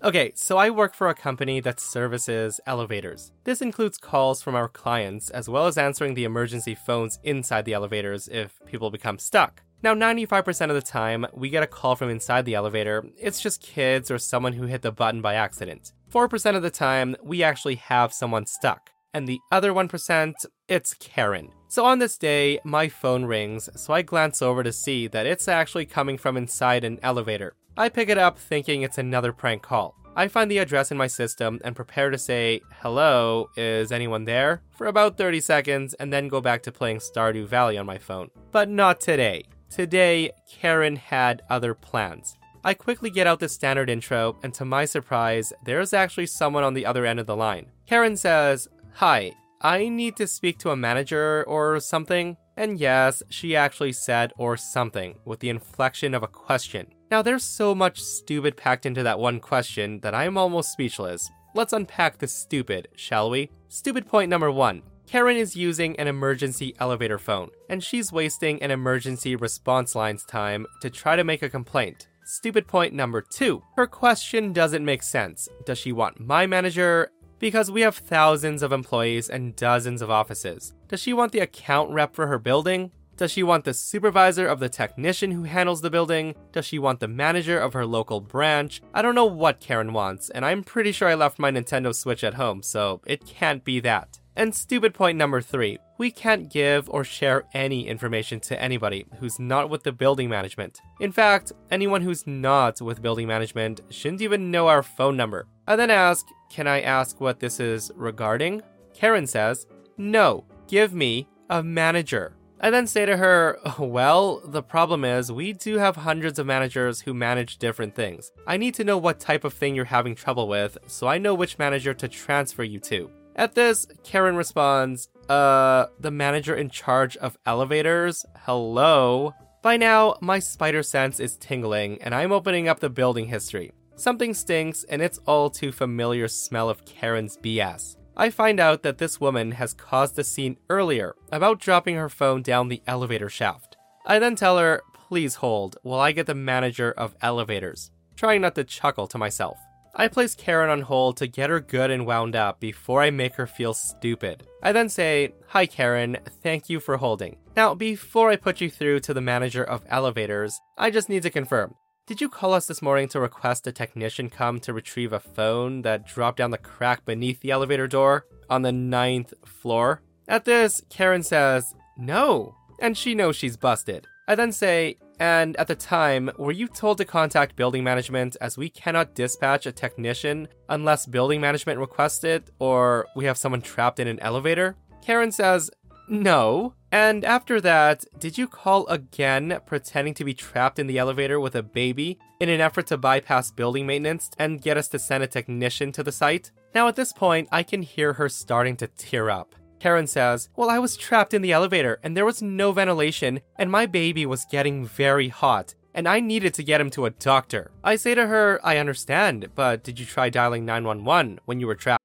Okay, 0.04 0.32
so 0.34 0.58
I 0.58 0.68
work 0.68 0.94
for 0.94 1.08
a 1.08 1.14
company 1.14 1.60
that 1.60 1.78
services 1.78 2.58
elevators. 2.66 3.30
This 3.44 3.62
includes 3.62 3.98
calls 3.98 4.42
from 4.42 4.56
our 4.56 4.68
clients 4.68 5.30
as 5.30 5.48
well 5.48 5.68
as 5.68 5.78
answering 5.78 6.14
the 6.14 6.24
emergency 6.24 6.74
phones 6.74 7.20
inside 7.22 7.66
the 7.66 7.74
elevators 7.74 8.26
if 8.26 8.58
people 8.66 8.90
become 8.90 9.20
stuck. 9.20 9.62
Now, 9.80 9.94
95% 9.94 10.70
of 10.70 10.74
the 10.74 10.82
time, 10.82 11.24
we 11.32 11.50
get 11.50 11.62
a 11.62 11.68
call 11.68 11.94
from 11.94 12.10
inside 12.10 12.46
the 12.46 12.56
elevator. 12.56 13.04
It's 13.16 13.40
just 13.40 13.62
kids 13.62 14.10
or 14.10 14.18
someone 14.18 14.54
who 14.54 14.66
hit 14.66 14.82
the 14.82 14.90
button 14.90 15.22
by 15.22 15.34
accident. 15.34 15.92
4% 16.12 16.56
of 16.56 16.62
the 16.62 16.70
time, 16.70 17.14
we 17.22 17.44
actually 17.44 17.76
have 17.76 18.12
someone 18.12 18.46
stuck. 18.46 18.90
And 19.14 19.28
the 19.28 19.38
other 19.52 19.72
1%, 19.72 20.34
it's 20.66 20.94
Karen. 20.94 21.50
So 21.68 21.84
on 21.84 22.00
this 22.00 22.18
day, 22.18 22.58
my 22.64 22.88
phone 22.88 23.24
rings, 23.24 23.68
so 23.76 23.94
I 23.94 24.02
glance 24.02 24.42
over 24.42 24.64
to 24.64 24.72
see 24.72 25.06
that 25.06 25.26
it's 25.26 25.46
actually 25.46 25.86
coming 25.86 26.18
from 26.18 26.36
inside 26.36 26.82
an 26.82 26.98
elevator. 27.04 27.54
I 27.76 27.88
pick 27.88 28.10
it 28.10 28.18
up 28.18 28.38
thinking 28.38 28.82
it's 28.82 28.98
another 28.98 29.32
prank 29.32 29.62
call. 29.62 29.94
I 30.14 30.28
find 30.28 30.50
the 30.50 30.58
address 30.58 30.90
in 30.90 30.98
my 30.98 31.06
system 31.06 31.58
and 31.64 31.74
prepare 31.74 32.10
to 32.10 32.18
say, 32.18 32.60
Hello, 32.82 33.48
is 33.56 33.90
anyone 33.90 34.24
there? 34.24 34.62
for 34.72 34.88
about 34.88 35.16
30 35.16 35.40
seconds 35.40 35.94
and 35.94 36.12
then 36.12 36.28
go 36.28 36.40
back 36.40 36.62
to 36.64 36.72
playing 36.72 36.98
Stardew 36.98 37.46
Valley 37.46 37.78
on 37.78 37.86
my 37.86 37.98
phone. 37.98 38.30
But 38.50 38.68
not 38.68 39.00
today. 39.00 39.44
Today, 39.70 40.32
Karen 40.50 40.96
had 40.96 41.42
other 41.48 41.72
plans. 41.72 42.36
I 42.64 42.74
quickly 42.74 43.08
get 43.08 43.26
out 43.26 43.40
the 43.40 43.48
standard 43.48 43.88
intro, 43.88 44.36
and 44.42 44.52
to 44.54 44.64
my 44.64 44.84
surprise, 44.84 45.52
there's 45.64 45.92
actually 45.92 46.26
someone 46.26 46.64
on 46.64 46.74
the 46.74 46.84
other 46.84 47.06
end 47.06 47.20
of 47.20 47.26
the 47.26 47.36
line. 47.36 47.66
Karen 47.86 48.16
says, 48.16 48.68
Hi, 48.94 49.32
I 49.60 49.88
need 49.88 50.16
to 50.16 50.26
speak 50.26 50.58
to 50.58 50.70
a 50.70 50.76
manager 50.76 51.44
or 51.44 51.80
something. 51.80 52.36
And 52.56 52.78
yes, 52.78 53.22
she 53.30 53.56
actually 53.56 53.92
said 53.92 54.32
or 54.36 54.56
something 54.56 55.20
with 55.24 55.40
the 55.40 55.48
inflection 55.48 56.12
of 56.12 56.22
a 56.22 56.28
question. 56.28 56.88
Now, 57.12 57.20
there's 57.20 57.44
so 57.44 57.74
much 57.74 58.00
stupid 58.00 58.56
packed 58.56 58.86
into 58.86 59.02
that 59.02 59.18
one 59.18 59.38
question 59.38 60.00
that 60.00 60.14
I'm 60.14 60.38
almost 60.38 60.72
speechless. 60.72 61.30
Let's 61.54 61.74
unpack 61.74 62.16
the 62.16 62.26
stupid, 62.26 62.88
shall 62.96 63.28
we? 63.28 63.50
Stupid 63.68 64.06
point 64.06 64.30
number 64.30 64.50
one 64.50 64.80
Karen 65.06 65.36
is 65.36 65.54
using 65.54 65.94
an 66.00 66.08
emergency 66.08 66.74
elevator 66.78 67.18
phone, 67.18 67.50
and 67.68 67.84
she's 67.84 68.12
wasting 68.12 68.62
an 68.62 68.70
emergency 68.70 69.36
response 69.36 69.94
line's 69.94 70.24
time 70.24 70.64
to 70.80 70.88
try 70.88 71.14
to 71.14 71.22
make 71.22 71.42
a 71.42 71.50
complaint. 71.50 72.08
Stupid 72.24 72.66
point 72.66 72.94
number 72.94 73.20
two 73.20 73.62
her 73.76 73.86
question 73.86 74.54
doesn't 74.54 74.82
make 74.82 75.02
sense. 75.02 75.50
Does 75.66 75.76
she 75.76 75.92
want 75.92 76.18
my 76.18 76.46
manager? 76.46 77.10
Because 77.38 77.70
we 77.70 77.82
have 77.82 77.96
thousands 77.96 78.62
of 78.62 78.72
employees 78.72 79.28
and 79.28 79.54
dozens 79.54 80.00
of 80.00 80.10
offices. 80.10 80.72
Does 80.88 81.00
she 81.00 81.12
want 81.12 81.32
the 81.32 81.40
account 81.40 81.90
rep 81.90 82.14
for 82.14 82.26
her 82.28 82.38
building? 82.38 82.90
Does 83.22 83.30
she 83.30 83.44
want 83.44 83.64
the 83.64 83.72
supervisor 83.72 84.48
of 84.48 84.58
the 84.58 84.68
technician 84.68 85.30
who 85.30 85.44
handles 85.44 85.80
the 85.80 85.90
building? 85.90 86.34
Does 86.50 86.66
she 86.66 86.80
want 86.80 86.98
the 86.98 87.06
manager 87.06 87.56
of 87.56 87.72
her 87.72 87.86
local 87.86 88.20
branch? 88.20 88.82
I 88.92 89.00
don't 89.00 89.14
know 89.14 89.26
what 89.26 89.60
Karen 89.60 89.92
wants, 89.92 90.28
and 90.30 90.44
I'm 90.44 90.64
pretty 90.64 90.90
sure 90.90 91.06
I 91.06 91.14
left 91.14 91.38
my 91.38 91.52
Nintendo 91.52 91.94
Switch 91.94 92.24
at 92.24 92.34
home, 92.34 92.64
so 92.64 93.00
it 93.06 93.24
can't 93.24 93.62
be 93.62 93.78
that. 93.78 94.18
And 94.34 94.52
stupid 94.52 94.92
point 94.92 95.18
number 95.18 95.40
three 95.40 95.78
we 95.98 96.10
can't 96.10 96.50
give 96.50 96.90
or 96.90 97.04
share 97.04 97.44
any 97.54 97.86
information 97.86 98.40
to 98.40 98.60
anybody 98.60 99.06
who's 99.20 99.38
not 99.38 99.70
with 99.70 99.84
the 99.84 99.92
building 99.92 100.28
management. 100.28 100.80
In 100.98 101.12
fact, 101.12 101.52
anyone 101.70 102.02
who's 102.02 102.26
not 102.26 102.80
with 102.82 103.02
building 103.02 103.28
management 103.28 103.82
shouldn't 103.90 104.22
even 104.22 104.50
know 104.50 104.66
our 104.66 104.82
phone 104.82 105.16
number. 105.16 105.46
I 105.68 105.76
then 105.76 105.92
ask, 105.92 106.26
Can 106.50 106.66
I 106.66 106.80
ask 106.80 107.20
what 107.20 107.38
this 107.38 107.60
is 107.60 107.92
regarding? 107.94 108.62
Karen 108.94 109.28
says, 109.28 109.68
No, 109.96 110.44
give 110.66 110.92
me 110.92 111.28
a 111.50 111.62
manager. 111.62 112.34
I 112.64 112.70
then 112.70 112.86
say 112.86 113.04
to 113.06 113.16
her, 113.16 113.58
Well, 113.78 114.40
the 114.44 114.62
problem 114.62 115.04
is, 115.04 115.32
we 115.32 115.52
do 115.52 115.78
have 115.78 115.96
hundreds 115.96 116.38
of 116.38 116.46
managers 116.46 117.00
who 117.00 117.12
manage 117.12 117.58
different 117.58 117.96
things. 117.96 118.30
I 118.46 118.56
need 118.56 118.74
to 118.74 118.84
know 118.84 118.96
what 118.98 119.18
type 119.18 119.42
of 119.42 119.52
thing 119.52 119.74
you're 119.74 119.84
having 119.84 120.14
trouble 120.14 120.46
with, 120.46 120.78
so 120.86 121.08
I 121.08 121.18
know 121.18 121.34
which 121.34 121.58
manager 121.58 121.92
to 121.92 122.06
transfer 122.06 122.62
you 122.62 122.78
to. 122.80 123.10
At 123.34 123.56
this, 123.56 123.86
Karen 124.04 124.36
responds, 124.36 125.08
Uh, 125.28 125.86
the 125.98 126.12
manager 126.12 126.54
in 126.54 126.70
charge 126.70 127.16
of 127.16 127.36
elevators? 127.46 128.24
Hello? 128.46 129.34
By 129.62 129.76
now, 129.76 130.16
my 130.20 130.38
spider 130.38 130.84
sense 130.84 131.18
is 131.18 131.36
tingling, 131.36 132.00
and 132.00 132.14
I'm 132.14 132.30
opening 132.30 132.68
up 132.68 132.78
the 132.78 132.90
building 132.90 133.26
history. 133.26 133.72
Something 133.96 134.34
stinks, 134.34 134.84
and 134.84 135.02
it's 135.02 135.18
all 135.26 135.50
too 135.50 135.72
familiar 135.72 136.28
smell 136.28 136.68
of 136.68 136.84
Karen's 136.84 137.36
BS. 137.38 137.96
I 138.16 138.30
find 138.30 138.60
out 138.60 138.82
that 138.82 138.98
this 138.98 139.20
woman 139.20 139.52
has 139.52 139.72
caused 139.72 140.18
a 140.18 140.24
scene 140.24 140.58
earlier 140.68 141.14
about 141.30 141.60
dropping 141.60 141.96
her 141.96 142.08
phone 142.08 142.42
down 142.42 142.68
the 142.68 142.82
elevator 142.86 143.28
shaft. 143.28 143.76
I 144.06 144.18
then 144.18 144.36
tell 144.36 144.58
her, 144.58 144.82
please 144.92 145.36
hold 145.36 145.76
while 145.82 146.00
I 146.00 146.12
get 146.12 146.26
the 146.26 146.34
manager 146.34 146.92
of 146.92 147.14
elevators, 147.22 147.90
trying 148.16 148.42
not 148.42 148.54
to 148.56 148.64
chuckle 148.64 149.06
to 149.08 149.18
myself. 149.18 149.58
I 149.94 150.08
place 150.08 150.34
Karen 150.34 150.70
on 150.70 150.82
hold 150.82 151.18
to 151.18 151.26
get 151.26 151.50
her 151.50 151.60
good 151.60 151.90
and 151.90 152.06
wound 152.06 152.34
up 152.34 152.60
before 152.60 153.02
I 153.02 153.10
make 153.10 153.34
her 153.34 153.46
feel 153.46 153.74
stupid. 153.74 154.42
I 154.62 154.72
then 154.72 154.88
say, 154.88 155.34
Hi 155.48 155.66
Karen, 155.66 156.16
thank 156.42 156.70
you 156.70 156.80
for 156.80 156.96
holding. 156.96 157.36
Now, 157.56 157.74
before 157.74 158.30
I 158.30 158.36
put 158.36 158.62
you 158.62 158.70
through 158.70 159.00
to 159.00 159.12
the 159.12 159.20
manager 159.20 159.62
of 159.62 159.84
elevators, 159.88 160.58
I 160.78 160.90
just 160.90 161.10
need 161.10 161.22
to 161.24 161.30
confirm 161.30 161.74
did 162.06 162.20
you 162.20 162.28
call 162.28 162.52
us 162.52 162.66
this 162.66 162.82
morning 162.82 163.06
to 163.08 163.20
request 163.20 163.66
a 163.66 163.72
technician 163.72 164.28
come 164.28 164.58
to 164.60 164.72
retrieve 164.72 165.12
a 165.12 165.20
phone 165.20 165.82
that 165.82 166.06
dropped 166.06 166.38
down 166.38 166.50
the 166.50 166.58
crack 166.58 167.04
beneath 167.04 167.40
the 167.40 167.52
elevator 167.52 167.86
door 167.86 168.26
on 168.50 168.62
the 168.62 168.72
ninth 168.72 169.32
floor? 169.44 170.02
At 170.26 170.44
this, 170.44 170.82
Karen 170.90 171.22
says, 171.22 171.74
No, 171.96 172.56
and 172.80 172.98
she 172.98 173.14
knows 173.14 173.36
she's 173.36 173.56
busted. 173.56 174.06
I 174.26 174.34
then 174.34 174.50
say, 174.50 174.98
and 175.20 175.56
at 175.56 175.68
the 175.68 175.76
time, 175.76 176.30
were 176.38 176.52
you 176.52 176.66
told 176.66 176.98
to 176.98 177.04
contact 177.04 177.54
building 177.54 177.84
management 177.84 178.36
as 178.40 178.58
we 178.58 178.68
cannot 178.68 179.14
dispatch 179.14 179.66
a 179.66 179.72
technician 179.72 180.48
unless 180.68 181.06
building 181.06 181.40
management 181.40 181.78
requests 181.78 182.24
it 182.24 182.50
or 182.58 183.06
we 183.14 183.26
have 183.26 183.38
someone 183.38 183.62
trapped 183.62 184.00
in 184.00 184.08
an 184.08 184.18
elevator? 184.20 184.74
Karen 185.02 185.30
says, 185.30 185.70
no. 186.08 186.74
And 186.92 187.24
after 187.24 187.58
that, 187.62 188.04
did 188.18 188.36
you 188.36 188.46
call 188.46 188.86
again 188.88 189.58
pretending 189.64 190.12
to 190.14 190.24
be 190.24 190.34
trapped 190.34 190.78
in 190.78 190.86
the 190.86 190.98
elevator 190.98 191.40
with 191.40 191.54
a 191.54 191.62
baby 191.62 192.18
in 192.38 192.50
an 192.50 192.60
effort 192.60 192.86
to 192.88 192.98
bypass 192.98 193.50
building 193.50 193.86
maintenance 193.86 194.30
and 194.38 194.60
get 194.60 194.76
us 194.76 194.88
to 194.88 194.98
send 194.98 195.24
a 195.24 195.26
technician 195.26 195.90
to 195.92 196.02
the 196.02 196.12
site? 196.12 196.52
Now, 196.74 196.88
at 196.88 196.96
this 196.96 197.14
point, 197.14 197.48
I 197.50 197.62
can 197.62 197.80
hear 197.80 198.12
her 198.12 198.28
starting 198.28 198.76
to 198.76 198.88
tear 198.88 199.30
up. 199.30 199.54
Karen 199.80 200.06
says, 200.06 200.50
Well, 200.54 200.68
I 200.68 200.78
was 200.78 200.98
trapped 200.98 201.32
in 201.32 201.40
the 201.40 201.52
elevator 201.52 201.98
and 202.02 202.14
there 202.14 202.26
was 202.26 202.42
no 202.42 202.72
ventilation, 202.72 203.40
and 203.56 203.70
my 203.70 203.86
baby 203.86 204.26
was 204.26 204.44
getting 204.50 204.84
very 204.84 205.28
hot, 205.28 205.74
and 205.94 206.06
I 206.06 206.20
needed 206.20 206.52
to 206.54 206.62
get 206.62 206.80
him 206.80 206.90
to 206.90 207.06
a 207.06 207.10
doctor. 207.10 207.70
I 207.82 207.96
say 207.96 208.14
to 208.14 208.26
her, 208.26 208.60
I 208.62 208.76
understand, 208.76 209.48
but 209.54 209.82
did 209.82 209.98
you 209.98 210.04
try 210.04 210.28
dialing 210.28 210.66
911 210.66 211.40
when 211.46 211.58
you 211.58 211.66
were 211.66 211.74
trapped? 211.74 212.04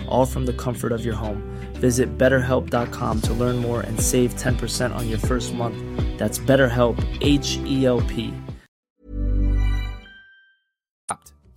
all 0.11 0.25
from 0.25 0.45
the 0.45 0.53
comfort 0.53 0.91
of 0.91 1.03
your 1.05 1.15
home. 1.15 1.41
Visit 1.73 2.17
betterhelp.com 2.17 3.21
to 3.21 3.33
learn 3.33 3.57
more 3.57 3.81
and 3.81 3.99
save 3.99 4.35
10% 4.35 4.95
on 4.95 5.09
your 5.09 5.19
first 5.19 5.53
month. 5.53 5.77
That's 6.17 6.37
BetterHelp, 6.37 6.97
H 7.21 7.57
E 7.65 7.85
L 7.85 8.01
P. 8.01 8.33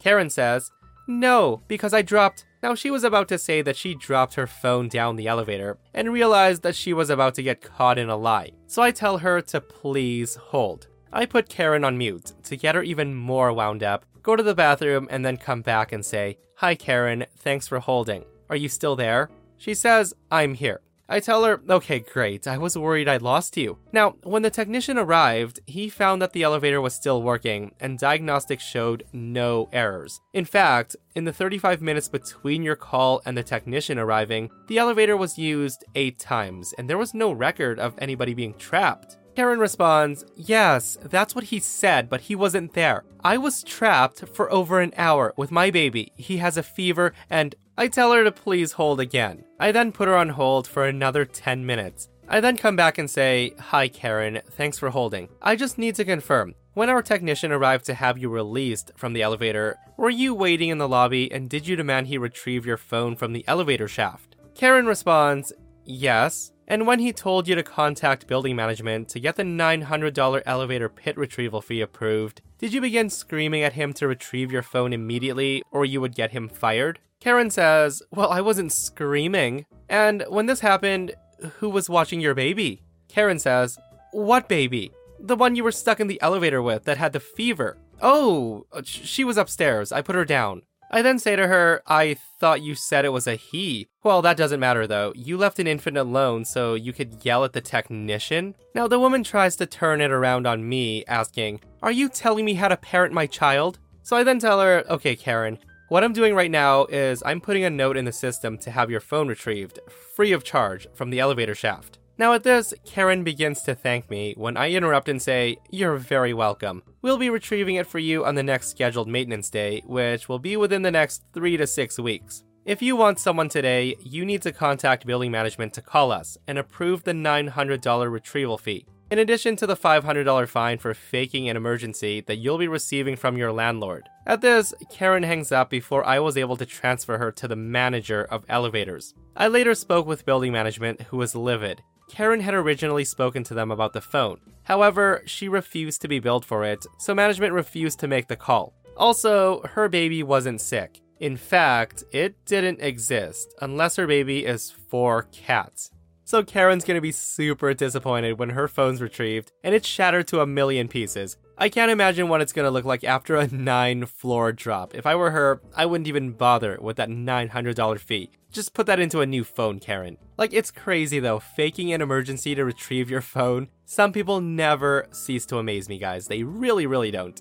Karen 0.05 0.29
says, 0.29 0.71
No, 1.09 1.63
because 1.67 1.95
I 1.95 2.03
dropped. 2.03 2.45
Now, 2.63 2.75
she 2.75 2.91
was 2.91 3.05
about 3.05 3.29
to 3.29 3.39
say 3.39 3.63
that 3.63 3.77
she 3.77 3.95
dropped 3.95 4.35
her 4.35 4.47
phone 4.47 4.89
down 4.89 5.17
the 5.17 5.27
elevator 5.27 5.79
and 5.93 6.13
realized 6.13 6.63
that 6.63 6.75
she 6.75 6.93
was 6.93 7.11
about 7.11 7.35
to 7.35 7.43
get 7.43 7.63
caught 7.63 7.99
in 7.99 8.09
a 8.09 8.17
lie. 8.17 8.53
So 8.67 8.83
I 8.83 8.91
tell 8.91 9.19
her 9.19 9.41
to 9.43 9.61
please 9.61 10.37
hold. 10.37 10.87
I 11.13 11.27
put 11.27 11.49
Karen 11.49 11.85
on 11.85 11.97
mute 11.97 12.33
to 12.43 12.57
get 12.57 12.75
her 12.75 12.83
even 12.83 13.15
more 13.15 13.53
wound 13.53 13.83
up, 13.83 14.05
go 14.23 14.35
to 14.35 14.43
the 14.43 14.55
bathroom, 14.55 15.07
and 15.11 15.25
then 15.25 15.37
come 15.37 15.63
back 15.63 15.93
and 15.93 16.05
say, 16.05 16.39
Hi, 16.57 16.75
Karen, 16.75 17.25
thanks 17.37 17.67
for 17.67 17.81
holding. 17.81 18.25
Are 18.51 18.57
you 18.57 18.69
still 18.69 18.97
there? 18.97 19.31
She 19.57 19.75
says, 19.75 20.15
I'm 20.31 20.55
here. 20.55 20.81
I 21.07 21.21
tell 21.21 21.45
her, 21.45 21.61
okay, 21.69 21.99
great, 21.99 22.47
I 22.47 22.57
was 22.57 22.79
worried 22.79 23.09
I'd 23.09 23.21
lost 23.21 23.59
you. 23.59 23.79
Now, 23.93 24.17
when 24.23 24.41
the 24.41 24.51
technician 24.51 24.97
arrived, 24.97 25.61
he 25.67 25.91
found 25.91 26.23
that 26.23 26.33
the 26.33 26.43
elevator 26.43 26.81
was 26.81 26.95
still 26.95 27.23
working 27.23 27.75
and 27.79 27.99
diagnostics 27.99 28.65
showed 28.65 29.05
no 29.13 29.69
errors. 29.71 30.23
In 30.33 30.47
fact, 30.47 30.97
in 31.15 31.25
the 31.25 31.33
35 31.33 31.81
minutes 31.81 32.09
between 32.09 32.63
your 32.63 32.77
call 32.77 33.23
and 33.25 33.37
the 33.37 33.43
technician 33.43 33.99
arriving, 33.99 34.51
the 34.67 34.79
elevator 34.79 35.17
was 35.17 35.39
used 35.39 35.85
eight 35.95 36.19
times 36.19 36.75
and 36.77 36.91
there 36.91 36.99
was 36.99 37.15
no 37.15 37.31
record 37.33 37.79
of 37.79 37.95
anybody 37.99 38.35
being 38.35 38.55
trapped. 38.55 39.17
Karen 39.37 39.59
responds, 39.59 40.25
Yes, 40.37 40.97
that's 41.03 41.35
what 41.35 41.45
he 41.45 41.59
said, 41.59 42.09
but 42.09 42.23
he 42.23 42.35
wasn't 42.35 42.75
there. 42.75 43.05
I 43.23 43.37
was 43.37 43.65
trapped 43.65 44.29
for 44.29 44.53
over 44.53 44.81
an 44.81 44.93
hour 44.97 45.35
with 45.37 45.51
my 45.51 45.71
baby. 45.71 46.13
He 46.17 46.37
has 46.37 46.57
a 46.57 46.63
fever, 46.63 47.13
and 47.29 47.55
I 47.77 47.89
tell 47.89 48.13
her 48.13 48.23
to 48.23 48.31
please 48.31 48.73
hold 48.73 49.01
again. 49.01 49.45
I 49.59 49.73
then 49.73 49.91
put 49.91 50.07
her 50.07 50.17
on 50.17 50.31
hold 50.31 50.69
for 50.69 50.85
another 50.85 51.25
10 51.25 51.67
minutes. 51.67 52.09
I 52.29 52.41
then 52.41 52.57
come 52.57 52.77
back 52.77 52.97
and 52.97 53.11
say, 53.11 53.55
Hi, 53.59 53.89
Karen, 53.89 54.41
thanks 54.53 54.79
for 54.79 54.91
holding. 54.91 55.29
I 55.43 55.57
just 55.57 55.79
need 55.79 55.97
to 55.97 56.05
confirm. 56.05 56.55
When 56.75 56.91
our 56.91 57.03
technician 57.03 57.53
arrived 57.53 57.85
to 57.87 57.95
have 57.95 58.19
you 58.19 58.29
released 58.29 58.91
from 58.97 59.13
the 59.13 59.23
elevator, 59.23 59.79
were 59.97 60.11
you 60.11 60.35
waiting 60.35 60.71
in 60.71 60.79
the 60.79 60.89
lobby 60.89 61.31
and 61.31 61.49
did 61.49 61.69
you 61.69 61.77
demand 61.77 62.09
he 62.09 62.19
retrieve 62.19 62.67
your 62.67 62.77
phone 62.77 63.15
from 63.15 63.33
the 63.33 63.47
elevator 63.47 63.87
shaft? 63.87 64.35
Karen 64.57 64.85
responds, 64.85 65.53
Yes. 65.85 66.51
And 66.67 66.85
when 66.85 66.99
he 66.99 67.13
told 67.13 67.47
you 67.47 67.55
to 67.55 67.63
contact 67.63 68.27
building 68.27 68.57
management 68.57 69.09
to 69.11 69.21
get 69.21 69.37
the 69.37 69.45
$900 69.45 70.43
elevator 70.47 70.89
pit 70.89 71.17
retrieval 71.17 71.61
fee 71.61 71.81
approved, 71.81 72.41
did 72.59 72.73
you 72.73 72.81
begin 72.81 73.09
screaming 73.09 73.63
at 73.63 73.75
him 73.75 73.93
to 73.93 74.09
retrieve 74.09 74.51
your 74.51 74.63
phone 74.63 74.93
immediately 74.93 75.63
or 75.71 75.85
you 75.85 76.01
would 76.01 76.17
get 76.17 76.33
him 76.33 76.49
fired? 76.49 76.99
Karen 77.21 77.51
says, 77.51 78.03
Well, 78.11 78.31
I 78.31 78.41
wasn't 78.41 78.73
screaming. 78.73 79.67
And 79.89 80.25
when 80.29 80.47
this 80.47 80.59
happened, 80.59 81.15
who 81.61 81.71
was 81.71 81.89
watching 81.89 82.19
your 82.19 82.35
baby? 82.35 82.83
Karen 83.07 83.39
says, 83.39 83.79
What 84.11 84.49
baby? 84.49 84.91
The 85.19 85.37
one 85.37 85.57
you 85.57 85.65
were 85.65 85.73
stuck 85.73 86.01
in 86.01 86.07
the 86.07 86.21
elevator 86.21 86.61
with 86.63 86.85
that 86.85 86.99
had 86.99 87.13
the 87.13 87.21
fever. 87.21 87.79
Oh, 88.03 88.67
uh, 88.73 88.83
she 88.85 89.25
was 89.25 89.37
upstairs. 89.37 89.93
I 89.93 90.03
put 90.03 90.17
her 90.17 90.25
down. 90.25 90.63
I 90.91 91.03
then 91.03 91.19
say 91.19 91.35
to 91.35 91.49
her, 91.49 91.83
I 91.87 92.15
thought 92.39 92.63
you 92.63 92.75
said 92.75 93.05
it 93.05 93.13
was 93.13 93.27
a 93.27 93.35
he. 93.35 93.89
Well, 94.05 94.23
that 94.23 94.37
doesn't 94.37 94.61
matter 94.61 94.87
though. 94.87 95.13
You 95.17 95.37
left 95.37 95.59
an 95.59 95.67
infant 95.67 95.97
alone 95.97 96.45
so 96.45 96.75
you 96.75 96.93
could 96.93 97.25
yell 97.25 97.45
at 97.45 97.53
the 97.53 97.61
technician? 97.61 98.55
Now, 98.75 98.87
the 98.87 99.01
woman 99.01 99.25
tries 99.25 99.57
to 99.57 99.67
turn 99.67 100.01
it 100.01 100.11
around 100.11 100.47
on 100.47 100.69
me, 100.69 101.05
asking, 101.07 101.61
Are 101.83 101.91
you 101.91 102.09
telling 102.09 102.45
me 102.45 102.55
how 102.55 102.69
to 102.69 102.77
parent 102.77 103.13
my 103.13 103.27
child? 103.27 103.79
So 104.03 104.17
I 104.17 104.23
then 104.23 104.39
tell 104.39 104.61
her, 104.61 104.85
Okay, 104.91 105.17
Karen, 105.17 105.59
what 105.89 106.05
I'm 106.05 106.13
doing 106.13 106.35
right 106.35 106.51
now 106.51 106.85
is 106.87 107.23
I'm 107.27 107.41
putting 107.41 107.65
a 107.65 107.71
note 107.71 107.97
in 107.97 108.05
the 108.05 108.13
system 108.13 108.57
to 108.59 108.71
have 108.71 108.91
your 108.91 109.01
phone 109.01 109.29
retrieved, 109.29 109.81
free 110.15 110.33
of 110.33 110.45
charge, 110.45 110.87
from 110.95 111.11
the 111.11 111.21
elevator 111.21 111.55
shaft. 111.55 111.99
Now, 112.17 112.33
at 112.33 112.45
this, 112.45 112.73
Karen 112.85 113.25
begins 113.25 113.63
to 113.63 113.75
thank 113.75 114.09
me 114.09 114.35
when 114.37 114.57
I 114.57 114.71
interrupt 114.71 115.09
and 115.09 115.21
say, 115.21 115.57
You're 115.71 115.97
very 115.97 116.33
welcome. 116.33 116.85
We'll 117.03 117.19
be 117.19 117.29
retrieving 117.29 117.75
it 117.75 117.89
for 117.89 117.99
you 117.99 118.25
on 118.25 118.37
the 118.37 118.43
next 118.43 118.69
scheduled 118.69 119.09
maintenance 119.09 119.51
day, 119.51 119.83
which 119.85 120.29
will 120.29 120.39
be 120.39 120.57
within 120.57 120.83
the 120.83 120.93
next 120.93 121.25
three 121.33 121.57
to 121.57 121.67
six 121.67 121.99
weeks. 121.99 122.45
If 122.65 122.81
you 122.81 122.95
want 122.95 123.19
someone 123.19 123.49
today, 123.49 123.97
you 124.01 124.25
need 124.25 124.43
to 124.43 124.53
contact 124.53 125.07
building 125.07 125.33
management 125.33 125.75
to 125.75 125.83
call 125.83 126.13
us 126.13 126.39
and 126.47 126.57
approve 126.57 127.03
the 127.03 127.13
$900 127.13 128.11
retrieval 128.11 128.59
fee. 128.59 128.87
In 129.11 129.19
addition 129.19 129.55
to 129.57 129.67
the 129.67 129.77
$500 129.77 130.49
fine 130.49 130.79
for 130.79 130.95
faking 130.95 131.49
an 131.49 131.57
emergency 131.57 132.23
that 132.23 132.37
you'll 132.37 132.59
be 132.59 132.69
receiving 132.69 133.17
from 133.17 133.37
your 133.37 133.53
landlord. 133.53 134.09
At 134.27 134.41
this, 134.41 134.73
Karen 134.91 135.25
hangs 135.25 135.53
up 135.53 135.69
before 135.69 136.07
I 136.07 136.21
was 136.21 136.39
able 136.39 136.57
to 136.57 136.65
transfer 136.65 137.19
her 137.19 137.31
to 137.33 137.47
the 137.47 137.57
manager 137.57 138.25
of 138.25 138.45
elevators. 138.49 139.15
I 139.37 139.49
later 139.49 139.75
spoke 139.75 140.07
with 140.07 140.25
building 140.25 140.53
management, 140.53 141.03
who 141.03 141.19
was 141.19 141.35
livid. 141.35 141.83
Karen 142.09 142.41
had 142.41 142.55
originally 142.55 143.05
spoken 143.05 143.45
to 143.45 143.55
them 143.55 143.71
about 143.71 143.93
the 143.93 144.01
phone. 144.01 144.41
However, 144.65 145.23
she 145.27 145.49
refused 145.49 146.01
to 146.03 146.09
be 146.09 146.21
billed 146.21 146.45
for 146.45 146.65
it, 146.65 146.87
so 146.99 147.15
management 147.15 147.53
refused 147.53 147.99
to 148.01 148.09
make 148.09 148.29
the 148.29 148.37
call. 148.37 148.75
Also, 148.97 149.63
her 149.63 149.89
baby 149.89 150.23
wasn't 150.23 150.61
sick. 150.61 151.01
In 151.21 151.37
fact, 151.37 152.05
it 152.13 152.35
didn't 152.45 152.81
exist 152.81 153.55
unless 153.61 153.97
her 153.97 154.07
baby 154.07 154.45
is 154.45 154.71
for 154.71 155.25
cats. 155.33 155.91
So 156.25 156.43
Karen's 156.43 156.85
gonna 156.85 157.01
be 157.01 157.13
super 157.13 157.75
disappointed 157.75 158.39
when 158.39 158.51
her 158.51 158.69
phone's 158.69 159.03
retrieved 159.03 159.53
and 159.63 159.75
it's 159.75 159.87
shattered 159.87 160.27
to 160.29 160.41
a 160.41 160.47
million 160.47 160.89
pieces. 160.89 161.37
I 161.57 161.69
can't 161.69 161.91
imagine 161.91 162.29
what 162.29 162.41
it's 162.41 162.53
gonna 162.53 162.71
look 162.71 162.85
like 162.85 163.05
after 163.05 163.37
a 163.37 163.47
9 163.53 164.07
floor 164.07 164.53
drop. 164.53 164.95
If 164.95 165.07
I 165.07 165.15
were 165.15 165.31
her, 165.31 165.63
I 165.77 165.87
wouldn't 165.87 166.09
even 166.09 166.33
bother 166.33 166.79
with 166.81 166.97
that 166.97 167.09
$900 167.09 168.01
fee. 168.01 168.31
Just 168.51 168.75
put 168.75 168.87
that 168.87 168.99
into 169.01 169.21
a 169.21 169.27
new 169.27 169.45
phone, 169.45 169.79
Karen. 169.79 170.17
Like, 170.37 170.53
it's 170.53 170.71
crazy 170.71 171.21
though, 171.21 171.39
faking 171.39 171.93
an 171.93 172.03
emergency 172.03 172.55
to 172.57 172.65
retrieve 172.65 173.09
your 173.09 173.21
phone. 173.21 173.69
Some 173.85 174.13
people 174.13 174.41
never 174.41 175.07
cease 175.13 175.47
to 175.47 175.59
amaze 175.59 175.89
me, 175.89 175.99
guys. 175.99 176.27
They 176.27 176.43
really, 176.43 176.87
really 176.87 177.11
don't. 177.11 177.41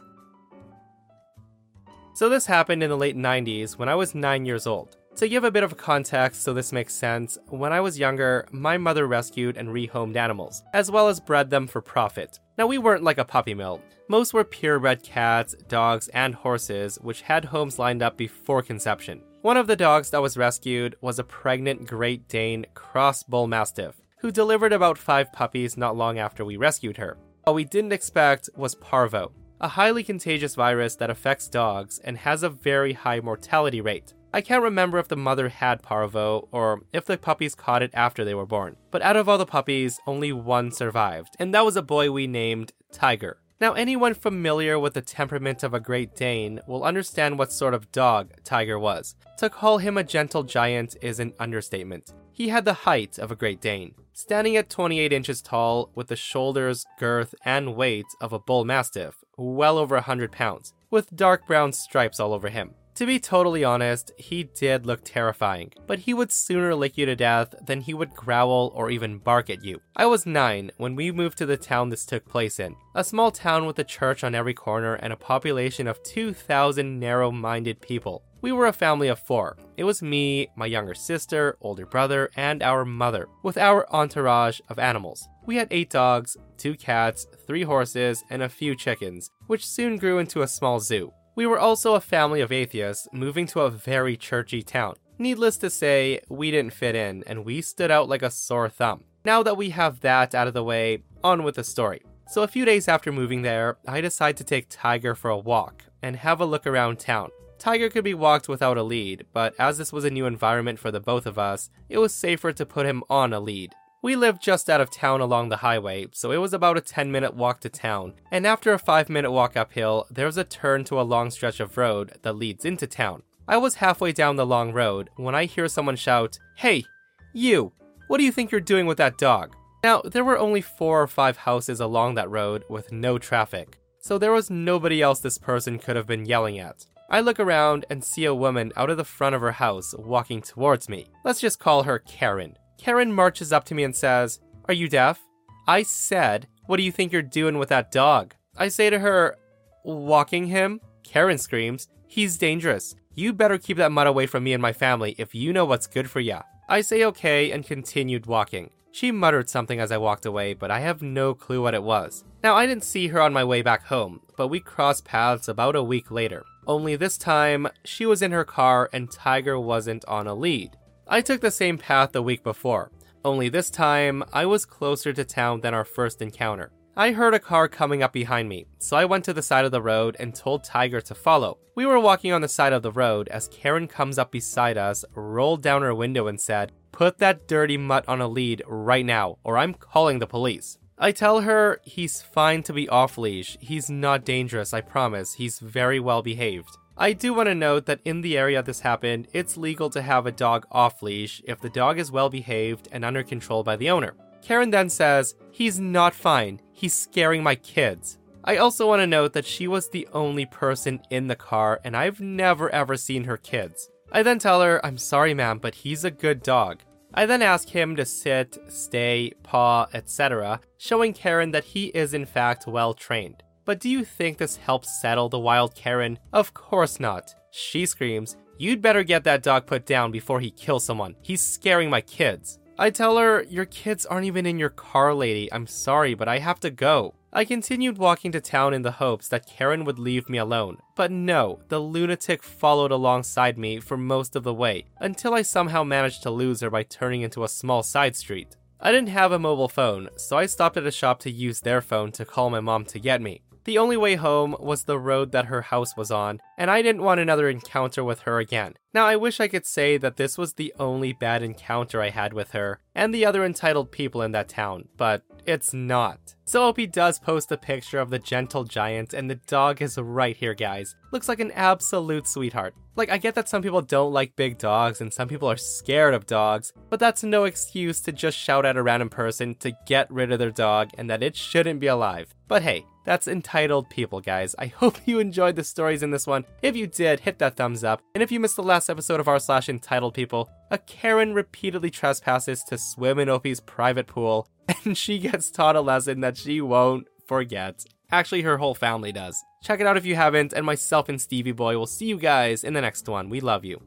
So, 2.16 2.30
this 2.30 2.46
happened 2.46 2.84
in 2.84 2.92
the 2.92 2.98
late 2.98 3.18
90s 3.18 3.78
when 3.80 3.90
I 3.90 3.96
was 3.96 4.14
9 4.14 4.46
years 4.46 4.68
old. 4.68 4.98
To 5.18 5.30
give 5.30 5.44
a 5.44 5.52
bit 5.52 5.64
of 5.64 5.78
context 5.78 6.42
so 6.42 6.54
this 6.54 6.72
makes 6.72 6.94
sense, 6.94 7.38
when 7.48 7.72
I 7.72 7.82
was 7.82 8.00
younger, 8.00 8.48
my 8.52 8.80
mother 8.80 9.08
rescued 9.08 9.58
and 9.58 9.70
rehomed 9.70 10.16
animals, 10.16 10.64
as 10.74 10.90
well 10.90 11.08
as 11.08 11.20
bred 11.20 11.52
them 11.52 11.68
for 11.68 11.82
profit. 11.82 12.40
Now, 12.58 12.66
we 12.66 12.80
weren't 12.80 13.04
like 13.04 13.20
a 13.20 13.26
puppy 13.26 13.54
mill. 13.54 13.80
Most 14.10 14.34
were 14.34 14.44
purebred 14.44 15.04
cats, 15.04 15.56
dogs, 15.68 16.08
and 16.10 16.34
horses, 16.34 16.98
which 17.00 17.22
had 17.22 17.46
homes 17.46 17.78
lined 17.78 18.02
up 18.02 18.18
before 18.18 18.64
conception. 18.64 19.22
One 19.44 19.56
of 19.56 19.68
the 19.68 19.76
dogs 19.76 20.10
that 20.10 20.22
was 20.22 20.36
rescued 20.36 20.96
was 21.02 21.20
a 21.20 21.24
pregnant 21.24 21.86
Great 21.86 22.28
Dane 22.28 22.66
cross 22.74 23.22
bull 23.22 23.46
mastiff, 23.46 23.96
who 24.20 24.32
delivered 24.32 24.74
about 24.74 24.98
five 24.98 25.32
puppies 25.32 25.78
not 25.78 25.96
long 25.96 26.18
after 26.18 26.44
we 26.44 26.58
rescued 26.58 26.98
her. 26.98 27.18
What 27.44 27.54
we 27.54 27.66
didn't 27.66 27.94
expect 27.94 28.50
was 28.56 28.76
parvo, 28.76 29.32
a 29.62 29.68
highly 29.68 30.04
contagious 30.04 30.56
virus 30.56 30.96
that 30.96 31.12
affects 31.12 31.48
dogs 31.50 32.00
and 32.00 32.18
has 32.18 32.42
a 32.42 32.50
very 32.50 32.94
high 32.94 33.20
mortality 33.20 33.80
rate. 33.80 34.14
I 34.36 34.42
can't 34.42 34.64
remember 34.64 34.98
if 34.98 35.10
the 35.10 35.16
mother 35.16 35.50
had 35.50 35.84
parvo 35.84 36.48
or 36.52 36.82
if 36.92 37.06
the 37.06 37.20
puppies 37.20 37.54
caught 37.54 37.84
it 37.84 37.92
after 37.94 38.26
they 38.26 38.34
were 38.34 38.48
born, 38.48 38.78
but 38.90 39.04
out 39.04 39.16
of 39.16 39.30
all 39.30 39.38
the 39.38 39.46
puppies, 39.46 40.00
only 40.08 40.34
one 40.34 40.72
survived, 40.72 41.36
and 41.38 41.54
that 41.54 41.64
was 41.64 41.78
a 41.78 41.84
boy 41.84 42.10
we 42.10 42.26
named 42.26 42.74
Tiger. 42.92 43.38
Now, 43.62 43.74
anyone 43.74 44.16
familiar 44.16 44.80
with 44.80 44.96
the 44.96 45.04
temperament 45.04 45.62
of 45.62 45.76
a 45.76 45.80
Great 45.80 46.16
Dane 46.16 46.60
will 46.68 46.84
understand 46.84 47.38
what 47.38 47.52
sort 47.52 47.76
of 47.76 47.92
dog 47.92 48.32
Tiger 48.44 48.80
was. 48.80 49.16
To 49.38 49.52
call 49.52 49.78
him 49.78 50.00
a 50.00 50.04
gentle 50.04 50.42
giant 50.42 50.98
is 51.00 51.20
an 51.20 51.34
understatement. 51.40 52.12
He 52.32 52.50
had 52.50 52.66
the 52.66 52.74
height 52.74 53.20
of 53.20 53.32
a 53.32 53.36
Great 53.36 53.62
Dane, 53.62 53.94
standing 54.14 54.58
at 54.58 54.68
28 54.68 55.14
inches 55.14 55.44
tall 55.44 55.92
with 55.94 56.08
the 56.08 56.16
shoulders, 56.16 56.88
girth, 56.98 57.36
and 57.46 57.76
weight 57.76 58.08
of 58.20 58.34
a 58.34 58.40
bull 58.40 58.66
mastiff, 58.66 59.24
well 59.38 59.78
over 59.78 59.94
100 59.96 60.32
pounds, 60.32 60.74
with 60.90 61.16
dark 61.16 61.46
brown 61.46 61.72
stripes 61.72 62.20
all 62.20 62.34
over 62.34 62.50
him. 62.50 62.74
To 62.96 63.08
be 63.08 63.20
totally 63.20 63.64
honest, 63.64 64.12
he 64.18 64.44
did 64.44 64.86
look 64.86 65.02
terrifying, 65.04 65.74
but 65.88 66.00
he 66.00 66.14
would 66.14 66.32
sooner 66.32 66.76
lick 66.76 66.96
you 66.96 67.08
to 67.08 67.16
death 67.16 67.56
than 67.66 67.82
he 67.82 67.94
would 67.96 68.14
growl 68.14 68.72
or 68.76 68.92
even 68.92 69.18
bark 69.18 69.50
at 69.50 69.64
you. 69.64 69.82
I 69.96 70.06
was 70.06 70.28
9 70.28 70.70
when 70.78 70.96
we 70.96 71.12
moved 71.12 71.40
to 71.40 71.48
the 71.48 71.58
town 71.58 71.90
this 71.90 72.06
took 72.06 72.24
place 72.26 72.60
in, 72.60 72.76
a 72.94 73.04
small 73.04 73.32
town 73.32 73.66
with 73.66 73.80
a 73.80 73.84
church 73.84 74.24
on 74.24 74.36
every 74.36 74.54
corner 74.54 74.94
and 74.94 75.12
a 75.12 75.18
population 75.18 75.88
of 75.88 76.04
2,000 76.04 77.00
narrow 77.00 77.32
minded 77.32 77.82
people. 77.82 78.22
We 78.42 78.52
were 78.52 78.68
a 78.68 78.74
family 78.74 79.08
of 79.08 79.18
four. 79.18 79.58
It 79.76 79.86
was 79.86 80.04
me, 80.04 80.50
my 80.56 80.68
younger 80.68 80.94
sister, 80.94 81.58
older 81.62 81.88
brother, 81.88 82.30
and 82.36 82.62
our 82.62 82.86
mother, 82.86 83.28
with 83.42 83.58
our 83.58 83.92
entourage 83.92 84.60
of 84.70 84.78
animals. 84.78 85.28
We 85.48 85.56
had 85.56 85.70
eight 85.72 85.90
dogs, 85.90 86.38
two 86.58 86.76
cats, 86.76 87.26
three 87.48 87.64
horses, 87.64 88.24
and 88.30 88.44
a 88.44 88.50
few 88.50 88.76
chickens, 88.76 89.32
which 89.48 89.66
soon 89.66 89.98
grew 89.98 90.20
into 90.20 90.44
a 90.44 90.48
small 90.48 90.80
zoo. 90.80 91.12
We 91.36 91.48
were 91.48 91.60
also 91.60 91.96
a 91.96 92.00
family 92.02 92.42
of 92.42 92.52
atheists 92.52 93.08
moving 93.12 93.48
to 93.48 93.62
a 93.62 93.72
very 93.72 94.16
churchy 94.16 94.62
town. 94.62 94.96
Needless 95.18 95.58
to 95.58 95.70
say, 95.70 96.20
we 96.30 96.52
didn't 96.52 96.74
fit 96.74 96.96
in, 96.96 97.24
and 97.26 97.46
we 97.46 97.62
stood 97.62 97.90
out 97.90 98.08
like 98.08 98.22
a 98.22 98.30
sore 98.30 98.70
thumb. 98.70 99.04
Now 99.26 99.42
that 99.42 99.58
we 99.58 99.72
have 99.72 100.02
that 100.02 100.36
out 100.36 100.48
of 100.48 100.54
the 100.54 100.64
way, 100.64 101.04
on 101.24 101.44
with 101.44 101.56
the 101.56 101.64
story. 101.64 102.02
So, 102.28 102.44
a 102.44 102.48
few 102.48 102.66
days 102.66 102.88
after 102.88 103.12
moving 103.12 103.42
there, 103.42 103.78
I 103.88 104.02
decide 104.02 104.38
to 104.38 104.44
take 104.44 104.68
Tiger 104.70 105.16
for 105.16 105.30
a 105.30 105.38
walk 105.38 105.86
and 106.02 106.16
have 106.18 106.40
a 106.40 106.46
look 106.46 106.68
around 106.68 107.00
town. 107.00 107.30
Tiger 107.58 107.90
could 107.90 108.04
be 108.04 108.14
walked 108.14 108.50
without 108.50 108.78
a 108.78 108.84
lead, 108.84 109.26
but 109.34 109.56
as 109.58 109.78
this 109.78 109.94
was 109.94 110.04
a 110.04 110.10
new 110.10 110.26
environment 110.26 110.80
for 110.80 110.92
the 110.92 111.00
both 111.00 111.26
of 111.26 111.40
us, 111.40 111.70
it 111.90 111.98
was 111.98 112.14
safer 112.14 112.52
to 112.52 112.66
put 112.66 112.86
him 112.86 113.04
on 113.10 113.34
a 113.34 113.40
lead. 113.40 113.74
We 114.04 114.18
lived 114.18 114.42
just 114.42 114.70
out 114.70 114.82
of 114.82 114.92
town 114.92 115.22
along 115.22 115.48
the 115.48 115.56
highway, 115.56 116.08
so 116.12 116.32
it 116.32 116.38
was 116.38 116.54
about 116.54 116.78
a 116.78 116.82
10 116.82 117.10
minute 117.10 117.36
walk 117.36 117.62
to 117.62 117.70
town. 117.70 118.16
And 118.30 118.46
after 118.46 118.74
a 118.74 118.78
5 118.78 119.08
minute 119.08 119.32
walk 119.32 119.56
uphill, 119.56 120.08
there's 120.12 120.36
a 120.36 120.44
turn 120.44 120.84
to 120.86 121.00
a 121.00 121.04
long 121.04 121.32
stretch 121.32 121.62
of 121.62 121.78
road 121.78 122.18
that 122.22 122.36
leads 122.36 122.66
into 122.66 122.86
town. 122.86 123.24
I 123.48 123.56
was 123.56 123.76
halfway 123.76 124.12
down 124.12 124.36
the 124.36 124.46
long 124.46 124.74
road 124.74 125.10
when 125.16 125.36
I 125.36 125.46
hear 125.46 125.70
someone 125.70 125.96
shout, 125.96 126.38
Hey, 126.58 126.84
you, 127.32 127.72
what 128.10 128.18
do 128.18 128.26
you 128.26 128.32
think 128.34 128.52
you're 128.52 128.60
doing 128.60 128.88
with 128.88 128.98
that 128.98 129.18
dog? 129.18 129.56
Now, 129.86 130.02
there 130.02 130.26
were 130.26 130.38
only 130.38 130.60
four 130.60 131.02
or 131.02 131.08
five 131.08 131.38
houses 131.38 131.80
along 131.80 132.16
that 132.16 132.30
road 132.30 132.66
with 132.70 132.92
no 132.92 133.18
traffic, 133.18 133.80
so 134.00 134.18
there 134.18 134.34
was 134.34 134.50
nobody 134.50 135.02
else 135.02 135.22
this 135.22 135.38
person 135.38 135.80
could 135.80 135.96
have 135.96 136.08
been 136.08 136.26
yelling 136.26 136.60
at. 136.60 136.86
I 137.10 137.22
look 137.22 137.40
around 137.40 137.86
and 137.90 138.04
see 138.04 138.26
a 138.26 138.36
woman 138.36 138.74
out 138.76 138.90
of 138.90 138.98
the 138.98 139.06
front 139.06 139.34
of 139.34 139.42
her 139.42 139.54
house 139.54 139.94
walking 139.98 140.42
towards 140.42 140.90
me. 140.90 141.08
Let's 141.24 141.40
just 141.40 141.60
call 141.60 141.84
her 141.84 142.00
Karen. 142.00 142.58
Karen 142.84 143.14
marches 143.14 143.54
up 143.54 143.64
to 143.64 143.74
me 143.74 143.86
and 143.86 143.96
says, 143.96 144.42
Are 144.68 144.74
you 144.74 144.90
deaf? 144.90 145.22
I 145.70 145.84
said, 145.84 146.48
What 146.66 146.76
do 146.76 146.84
you 146.84 146.92
think 146.92 147.14
you're 147.14 147.22
doing 147.22 147.58
with 147.58 147.70
that 147.70 147.94
dog? 147.94 148.36
I 148.58 148.68
say 148.68 148.90
to 148.90 149.00
her, 149.00 149.38
Walking 149.86 150.48
him? 150.48 150.82
Karen 151.02 151.38
screams, 151.38 151.88
He's 152.08 152.38
dangerous. 152.38 152.94
You 153.16 153.32
better 153.32 153.58
keep 153.58 153.78
that 153.78 153.94
mutt 153.94 154.08
away 154.08 154.26
from 154.26 154.44
me 154.44 154.52
and 154.52 154.62
my 154.62 154.74
family 154.74 155.16
if 155.18 155.34
you 155.34 155.54
know 155.54 155.64
what's 155.64 155.88
good 155.88 156.10
for 156.10 156.20
ya. 156.20 156.42
I 156.68 156.82
say 156.82 157.06
okay 157.06 157.52
and 157.52 157.66
continued 157.66 158.26
walking. 158.26 158.72
She 158.92 159.14
muttered 159.14 159.50
something 159.50 159.80
as 159.80 159.94
I 159.94 159.98
walked 159.98 160.26
away, 160.26 160.54
but 160.54 160.70
I 160.70 160.82
have 160.82 161.02
no 161.02 161.34
clue 161.34 161.62
what 161.62 161.74
it 161.74 161.84
was. 161.84 162.26
Now, 162.44 162.56
I 162.56 162.66
didn't 162.66 162.84
see 162.84 163.08
her 163.08 163.22
on 163.22 163.32
my 163.32 163.46
way 163.46 163.62
back 163.62 163.86
home, 163.86 164.20
but 164.36 164.50
we 164.50 164.60
crossed 164.60 165.06
paths 165.06 165.48
about 165.48 165.78
a 165.78 165.84
week 165.84 166.12
later. 166.12 166.44
Only 166.68 166.98
this 166.98 167.18
time, 167.18 167.70
she 167.86 168.06
was 168.06 168.22
in 168.22 168.32
her 168.32 168.44
car 168.44 168.90
and 168.92 169.10
Tiger 169.10 169.58
wasn't 169.58 170.04
on 170.06 170.28
a 170.28 170.36
lead. 170.36 170.78
I 171.08 171.22
took 171.22 171.42
the 171.42 171.52
same 171.52 171.78
path 171.78 172.12
the 172.12 172.22
week 172.22 172.44
before, 172.44 172.92
only 173.26 173.48
this 173.48 173.70
time, 173.70 174.22
I 174.34 174.46
was 174.46 174.66
closer 174.66 175.14
to 175.14 175.24
town 175.24 175.62
than 175.62 175.74
our 175.74 175.86
first 175.86 176.22
encounter. 176.22 176.72
I 176.98 177.12
heard 177.12 177.34
a 177.34 177.40
car 177.40 177.70
coming 177.70 178.04
up 178.04 178.12
behind 178.12 178.50
me, 178.50 178.66
so 178.80 178.98
I 178.98 179.06
went 179.06 179.24
to 179.26 179.34
the 179.34 179.42
side 179.42 179.64
of 179.64 179.72
the 179.72 179.82
road 179.82 180.18
and 180.20 180.36
told 180.36 180.64
Tiger 180.64 181.00
to 181.02 181.16
follow. 181.16 181.58
We 181.74 181.86
were 181.86 182.00
walking 182.00 182.34
on 182.34 182.42
the 182.42 182.50
side 182.50 182.74
of 182.74 182.84
the 182.84 182.92
road 182.92 183.30
as 183.30 183.48
Karen 183.48 183.88
comes 183.88 184.20
up 184.20 184.30
beside 184.32 184.78
us, 184.78 185.06
rolled 185.16 185.62
down 185.62 185.84
her 185.84 185.96
window, 185.96 186.28
and 186.28 186.40
said, 186.40 186.74
Put 186.92 187.18
that 187.20 187.48
dirty 187.48 187.78
mutt 187.78 188.08
on 188.10 188.20
a 188.20 188.28
lead 188.28 188.62
right 188.68 189.06
now, 189.06 189.38
or 189.44 189.58
I'm 189.58 189.74
calling 189.74 190.20
the 190.20 190.28
police. 190.28 190.78
I 191.00 191.12
tell 191.14 191.42
her 191.42 191.80
he's 191.84 192.22
fine 192.22 192.62
to 192.64 192.74
be 192.74 192.90
off 192.90 193.18
leash. 193.18 193.58
He's 193.62 193.90
not 193.90 194.26
dangerous, 194.26 194.74
I 194.74 194.82
promise. 194.82 195.34
He's 195.34 195.60
very 195.60 196.00
well 196.00 196.22
behaved. 196.22 196.78
I 196.96 197.14
do 197.14 197.34
want 197.34 197.48
to 197.48 197.56
note 197.56 197.88
that 197.88 198.02
in 198.06 198.22
the 198.22 198.38
area 198.38 198.62
this 198.62 198.82
happened, 198.82 199.28
it's 199.34 199.58
legal 199.58 199.90
to 199.90 200.02
have 200.02 200.28
a 200.28 200.32
dog 200.32 200.68
off 200.72 201.02
leash 201.02 201.42
if 201.46 201.60
the 201.60 201.70
dog 201.70 201.98
is 201.98 202.12
well 202.12 202.30
behaved 202.30 202.88
and 202.92 203.04
under 203.04 203.24
control 203.24 203.64
by 203.64 203.76
the 203.76 203.90
owner. 203.90 204.14
Karen 204.44 204.70
then 204.70 204.90
says, 204.90 205.34
He's 205.52 205.80
not 205.80 206.14
fine. 206.14 206.62
He's 206.72 206.94
scaring 206.94 207.42
my 207.42 207.56
kids. 207.56 208.20
I 208.44 208.58
also 208.58 208.88
want 208.88 209.00
to 209.00 209.08
note 209.08 209.34
that 209.34 209.46
she 209.46 209.68
was 209.68 209.90
the 209.90 210.08
only 210.14 210.46
person 210.46 211.02
in 211.10 211.28
the 211.28 211.36
car 211.36 211.80
and 211.84 211.98
I've 211.98 212.20
never 212.20 212.70
ever 212.70 212.96
seen 212.96 213.24
her 213.24 213.38
kids. 213.38 213.90
I 214.12 214.22
then 214.22 214.38
tell 214.38 214.62
her, 214.62 214.86
I'm 214.86 215.00
sorry, 215.00 215.34
ma'am, 215.34 215.58
but 215.58 215.76
he's 215.76 216.04
a 216.04 216.12
good 216.12 216.44
dog. 216.44 216.82
I 217.16 217.26
then 217.26 217.42
ask 217.42 217.70
him 217.70 217.96
to 217.96 218.06
sit, 218.06 218.58
stay, 218.68 219.34
paw, 219.44 219.88
etc., 219.94 220.60
showing 220.78 221.14
Karen 221.14 221.52
that 221.52 221.64
he 221.64 221.86
is 221.88 222.14
in 222.14 222.26
fact 222.26 222.68
well 222.68 222.94
trained. 222.94 223.42
But 223.66 223.80
do 223.80 223.90
you 223.90 224.04
think 224.04 224.38
this 224.38 224.58
helps 224.58 225.02
settle 225.02 225.30
the 225.30 225.40
wild 225.40 225.76
Karen? 225.76 226.20
Of 226.32 226.54
course 226.54 227.00
not. 227.00 227.34
She 227.52 227.86
screams, 227.86 228.36
You'd 228.58 228.82
better 228.82 229.04
get 229.04 229.24
that 229.24 229.44
dog 229.44 229.66
put 229.66 229.86
down 229.86 230.12
before 230.12 230.40
he 230.40 230.52
kills 230.52 230.86
someone. 230.86 231.16
He's 231.22 231.42
scaring 231.42 231.90
my 231.90 232.02
kids. 232.02 232.60
I 232.78 232.90
tell 232.90 233.18
her, 233.18 233.44
Your 233.44 233.66
kids 233.66 234.06
aren't 234.06 234.26
even 234.26 234.46
in 234.46 234.60
your 234.60 234.70
car, 234.70 235.14
lady. 235.14 235.52
I'm 235.52 235.68
sorry, 235.68 236.14
but 236.14 236.28
I 236.28 236.40
have 236.40 236.60
to 236.62 236.72
go. 236.72 237.16
I 237.32 237.46
continued 237.46 237.98
walking 237.98 238.32
to 238.34 238.42
town 238.42 238.76
in 238.76 238.84
the 238.84 238.92
hopes 238.92 239.28
that 239.30 239.48
Karen 239.48 239.86
would 239.86 239.98
leave 239.98 240.30
me 240.30 240.38
alone. 240.38 240.78
But 240.96 241.10
no, 241.10 241.62
the 241.70 241.80
lunatic 241.80 242.44
followed 242.44 242.92
alongside 242.92 243.58
me 243.58 243.80
for 243.80 243.98
most 243.98 244.36
of 244.36 244.44
the 244.44 244.54
way, 244.54 244.86
until 245.00 245.34
I 245.34 245.42
somehow 245.42 245.84
managed 245.84 246.22
to 246.24 246.30
lose 246.30 246.62
her 246.62 246.70
by 246.70 246.84
turning 246.84 247.22
into 247.22 247.44
a 247.44 247.48
small 247.50 247.82
side 247.82 248.16
street. 248.16 248.56
I 248.80 248.92
didn't 248.92 249.10
have 249.10 249.32
a 249.32 249.40
mobile 249.40 249.70
phone, 249.70 250.10
so 250.16 250.38
I 250.38 250.46
stopped 250.46 250.78
at 250.78 250.86
a 250.86 250.92
shop 250.92 251.20
to 251.22 251.32
use 251.32 251.62
their 251.62 251.82
phone 251.82 252.12
to 252.12 252.26
call 252.26 252.50
my 252.52 252.60
mom 252.60 252.86
to 252.86 253.00
get 253.00 253.22
me. 253.22 253.42
The 253.66 253.78
only 253.78 253.96
way 253.96 254.16
home 254.16 254.56
was 254.60 254.84
the 254.84 255.00
road 255.00 255.32
that 255.32 255.46
her 255.46 255.62
house 255.62 255.96
was 255.96 256.12
on, 256.12 256.42
and 256.58 256.70
I 256.70 256.82
didn't 256.82 257.04
want 257.04 257.22
another 257.22 257.50
encounter 257.50 258.04
with 258.04 258.22
her 258.22 258.40
again. 258.40 258.74
Now, 258.94 259.06
I 259.06 259.16
wish 259.16 259.40
I 259.40 259.48
could 259.48 259.66
say 259.66 259.98
that 259.98 260.18
this 260.18 260.38
was 260.38 260.54
the 260.54 260.74
only 260.80 261.14
bad 261.14 261.42
encounter 261.42 262.02
I 262.02 262.10
had 262.10 262.34
with 262.34 262.52
her 262.52 262.80
and 262.94 263.14
the 263.14 263.26
other 263.26 263.46
entitled 263.46 263.92
people 263.92 264.22
in 264.22 264.34
that 264.34 264.50
town, 264.50 264.90
but 264.98 265.24
it's 265.46 265.74
not. 265.74 266.36
So 266.46 266.66
Opie 266.68 266.88
does 266.88 267.20
post 267.20 267.52
a 267.52 267.58
picture 267.58 268.00
of 268.00 268.10
the 268.10 268.20
gentle 268.20 268.64
giant, 268.64 269.14
and 269.14 269.30
the 269.30 269.36
dog 269.36 269.82
is 269.82 269.98
right 269.98 270.36
here, 270.36 270.54
guys. 270.54 270.96
Looks 271.12 271.30
like 271.30 271.40
an 271.40 271.52
absolute 271.52 272.28
sweetheart. 272.28 272.76
Like, 272.96 273.10
I 273.10 273.18
get 273.18 273.34
that 273.36 273.50
some 273.50 273.62
people 273.62 273.82
don't 273.82 274.14
like 274.14 274.36
big 274.36 274.60
dogs 274.60 275.02
and 275.02 275.12
some 275.12 275.28
people 275.28 275.50
are 275.50 275.58
scared 275.58 276.14
of 276.14 276.28
dogs, 276.28 276.74
but 276.90 277.00
that's 277.00 277.24
no 277.24 277.46
excuse 277.46 278.00
to 278.02 278.12
just 278.12 278.38
shout 278.38 278.68
at 278.68 278.78
a 278.78 278.84
random 278.84 279.10
person 279.10 279.56
to 279.56 279.72
get 279.88 280.12
rid 280.12 280.32
of 280.32 280.38
their 280.38 280.52
dog 280.52 280.92
and 280.98 281.10
that 281.10 281.24
it 281.24 281.36
shouldn't 281.36 281.80
be 281.80 281.88
alive. 281.88 282.36
But 282.48 282.62
hey, 282.62 282.86
that's 283.04 283.28
entitled 283.28 283.90
people, 283.90 284.22
guys. 284.22 284.56
I 284.60 284.68
hope 284.78 285.08
you 285.08 285.20
enjoyed 285.20 285.56
the 285.56 285.64
stories 285.64 286.04
in 286.04 286.12
this 286.12 286.28
one. 286.28 286.46
If 286.62 286.76
you 286.76 286.86
did, 286.86 287.22
hit 287.22 287.40
that 287.40 287.56
thumbs 287.56 287.84
up. 287.84 288.02
And 288.14 288.22
if 288.22 288.32
you 288.32 288.40
missed 288.40 288.58
the 288.58 288.64
last 288.64 288.90
episode 288.90 289.20
of 289.20 289.28
r 289.28 289.40
slash 289.40 289.70
entitled 289.70 290.14
people, 290.14 290.50
a 290.70 290.78
Karen 290.78 291.34
repeatedly 291.34 291.90
trespasses 291.90 292.64
to 292.66 292.78
swim 292.78 293.18
in 293.18 293.30
Opie's 293.30 293.60
private 293.60 294.08
pool, 294.08 294.48
and 294.86 294.98
she 294.98 295.20
gets 295.20 295.52
taught 295.52 295.76
a 295.76 295.82
lesson 295.82 296.22
that 296.22 296.38
she 296.38 296.62
won't 296.62 297.08
forget. 297.28 297.86
Actually, 298.12 298.42
her 298.44 298.58
whole 298.58 298.76
family 298.76 299.12
does. 299.12 299.44
Check 299.64 299.80
it 299.80 299.88
out 299.88 299.98
if 299.98 300.06
you 300.06 300.16
haven't, 300.16 300.54
and 300.54 300.66
myself 300.66 301.10
and 301.10 301.20
Stevie 301.20 301.52
Boy 301.52 301.78
will 301.78 301.88
see 301.88 302.06
you 302.06 302.18
guys 302.18 302.64
in 302.64 302.74
the 302.74 302.82
next 302.82 303.08
one. 303.08 303.30
We 303.30 303.40
love 303.40 303.66
you. 303.66 303.82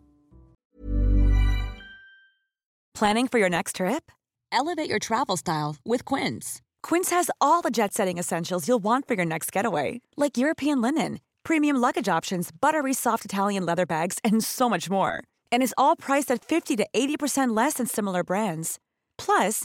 Planning 2.94 3.28
for 3.28 3.38
your 3.38 3.50
next 3.50 3.76
trip? 3.76 4.10
Elevate 4.50 4.88
your 4.88 4.98
travel 4.98 5.36
style 5.36 5.76
with 5.84 6.04
Quince. 6.06 6.62
Quince 6.82 7.10
has 7.10 7.30
all 7.40 7.60
the 7.60 7.70
jet 7.70 7.92
setting 7.92 8.16
essentials 8.16 8.66
you'll 8.66 8.82
want 8.82 9.06
for 9.06 9.14
your 9.14 9.26
next 9.26 9.52
getaway, 9.52 10.00
like 10.16 10.38
European 10.38 10.80
linen, 10.80 11.20
premium 11.42 11.76
luggage 11.76 12.08
options, 12.08 12.50
buttery 12.50 12.94
soft 12.94 13.24
Italian 13.24 13.66
leather 13.66 13.84
bags, 13.84 14.18
and 14.24 14.42
so 14.42 14.68
much 14.68 14.88
more. 14.88 15.22
And 15.52 15.62
is 15.62 15.74
all 15.76 15.94
priced 15.94 16.30
at 16.30 16.42
50 16.42 16.76
to 16.76 16.86
80% 16.94 17.54
less 17.54 17.74
than 17.74 17.86
similar 17.86 18.24
brands. 18.24 18.78
Plus, 19.18 19.64